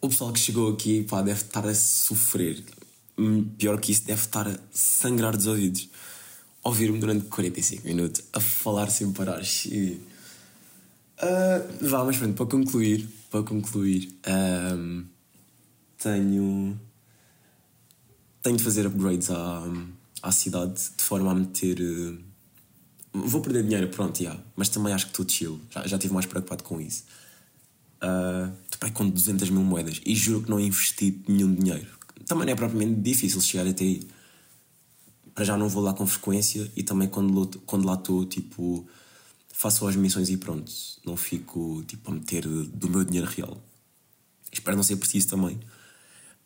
[0.00, 2.62] O pessoal que chegou aqui, pá, deve estar a sofrer.
[3.16, 5.88] Hum, pior que isso, deve estar a sangrar dos ouvidos
[6.62, 9.42] ouvir-me durante 45 minutos a falar sem parar.
[9.42, 9.98] Uh,
[11.80, 15.04] vá, mas pronto, para concluir, para concluir, um,
[15.98, 16.80] tenho,
[18.42, 19.64] tenho de fazer upgrades à,
[20.22, 21.80] à cidade de forma a meter.
[21.80, 22.18] Uh,
[23.12, 25.60] vou perder dinheiro, pronto, yeah, mas também acho que estou chill.
[25.70, 27.04] Já, já estive mais preocupado com isso.
[28.02, 31.86] Uh, estou com 200 mil moedas e juro que não investi nenhum dinheiro.
[32.26, 34.06] Também não é propriamente difícil chegar até aí
[35.34, 38.86] para já não vou lá com frequência e também quando, quando lá estou, tipo,
[39.52, 40.70] faço as missões e pronto.
[41.04, 43.58] Não fico, tipo, a meter do meu dinheiro real.
[44.52, 45.58] Espero não ser preciso também.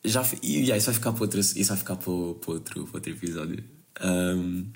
[0.05, 3.13] Já, yeah, isso vai ficar para outro, isso vai ficar para, para, outro, para outro
[3.13, 3.65] episódio.
[4.05, 4.67] Um,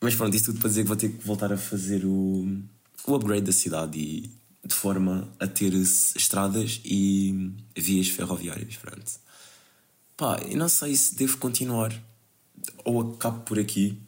[0.00, 2.62] mas pronto, isso tudo para dizer que vou ter que voltar a fazer o,
[3.06, 4.30] o upgrade da cidade e
[4.64, 8.76] de forma a ter estradas e vias ferroviárias.
[8.76, 9.12] Pronto.
[10.16, 11.92] Pá, eu não sei se devo continuar
[12.84, 13.98] ou acabo por aqui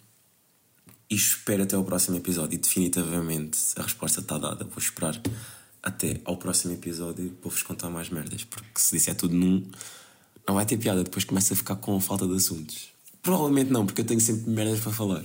[1.08, 2.56] e espero até ao próximo episódio.
[2.56, 4.64] E definitivamente a resposta está dada.
[4.64, 5.20] Vou esperar
[5.82, 8.44] até ao próximo episódio para vos contar mais merdas.
[8.44, 9.68] Porque se disser tudo num,
[10.46, 11.02] não vai ter piada.
[11.02, 12.88] Depois começa a ficar com falta de assuntos.
[13.22, 15.24] Provavelmente não, porque eu tenho sempre merdas para falar.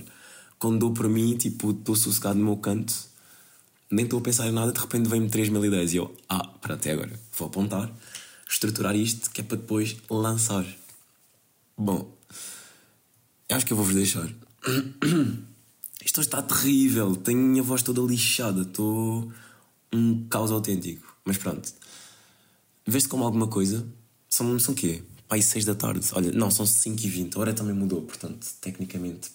[0.58, 2.94] Quando dou para mim, tipo, estou sossegado no meu canto,
[3.90, 6.46] nem estou a pensar em nada, de repente vem-me 3 mil ideias e eu, ah,
[6.60, 7.90] para até agora, vou apontar,
[8.48, 10.66] estruturar isto, que é para depois lançar.
[11.76, 12.12] Bom,
[13.50, 14.28] acho que eu vou-vos deixar.
[16.04, 17.14] Isto está terrível.
[17.16, 18.62] Tenho a voz toda lixada.
[18.62, 19.30] Estou
[19.92, 21.16] um caos autêntico.
[21.24, 21.72] Mas pronto.
[22.86, 23.86] Vês-te como alguma coisa?
[24.28, 25.02] São, são quê?
[25.26, 26.06] Pai, 6 da tarde.
[26.12, 27.36] Olha, não, são 5 e 20.
[27.36, 29.30] A hora também mudou, portanto, tecnicamente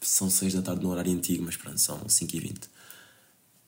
[0.00, 2.70] são 6 da tarde no horário antigo, mas pronto, são 5 e 20.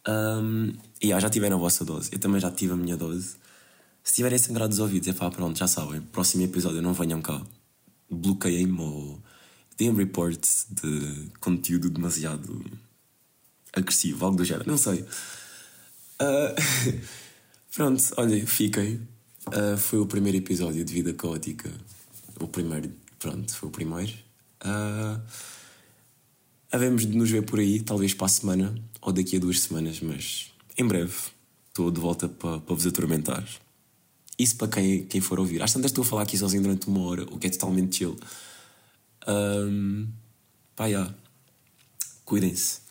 [0.08, 2.10] Um, e yeah, já tiveram a vossa dose.
[2.12, 3.36] Eu também já tive a minha dose.
[4.02, 6.00] Se tiverem sangrado os ouvidos, é pá, pronto, já sabem.
[6.00, 7.42] Próximo episódio não venham cá.
[8.10, 9.20] Bloqueiem-me ou
[9.76, 12.64] tem reports de conteúdo demasiado
[13.72, 15.04] agressivo, algo do género, não sei.
[16.20, 17.00] Uh,
[17.74, 19.00] pronto, olha, fiquem.
[19.48, 21.70] Uh, foi o primeiro episódio de Vida Caótica.
[22.40, 24.12] O primeiro, pronto, foi o primeiro.
[24.64, 25.20] Uh,
[26.72, 30.00] havemos de nos ver por aí, talvez para a semana ou daqui a duas semanas,
[30.00, 31.14] mas em breve
[31.68, 33.46] estou de volta para, para vos atormentar.
[34.38, 35.62] Isso para quem, quem for ouvir.
[35.62, 38.16] Às tantas estou a falar aqui sozinho durante uma hora, o que é totalmente chill.
[39.26, 40.08] Um,
[40.74, 41.14] pá, yeah.
[42.24, 42.85] Cuidem-se.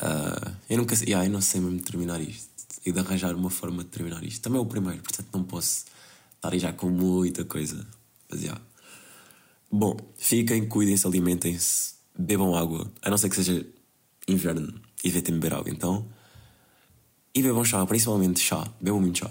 [0.00, 2.48] Uh, eu nunca sei, yeah, eu não sei mesmo terminar isto.
[2.84, 4.40] e de arranjar uma forma de terminar isto.
[4.42, 5.84] Também é o primeiro, portanto não posso
[6.36, 7.86] estar aí já com muita coisa.
[8.28, 8.58] Mas já.
[9.70, 13.66] Bom, fiquem, cuidem-se, alimentem-se, bebam água, a não ser que seja
[14.26, 16.06] inverno e evitem beber água, então.
[17.34, 19.30] E bebam chá, principalmente chá, bebam muito chá.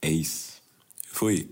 [0.00, 0.60] É isso.
[1.06, 1.48] Fui.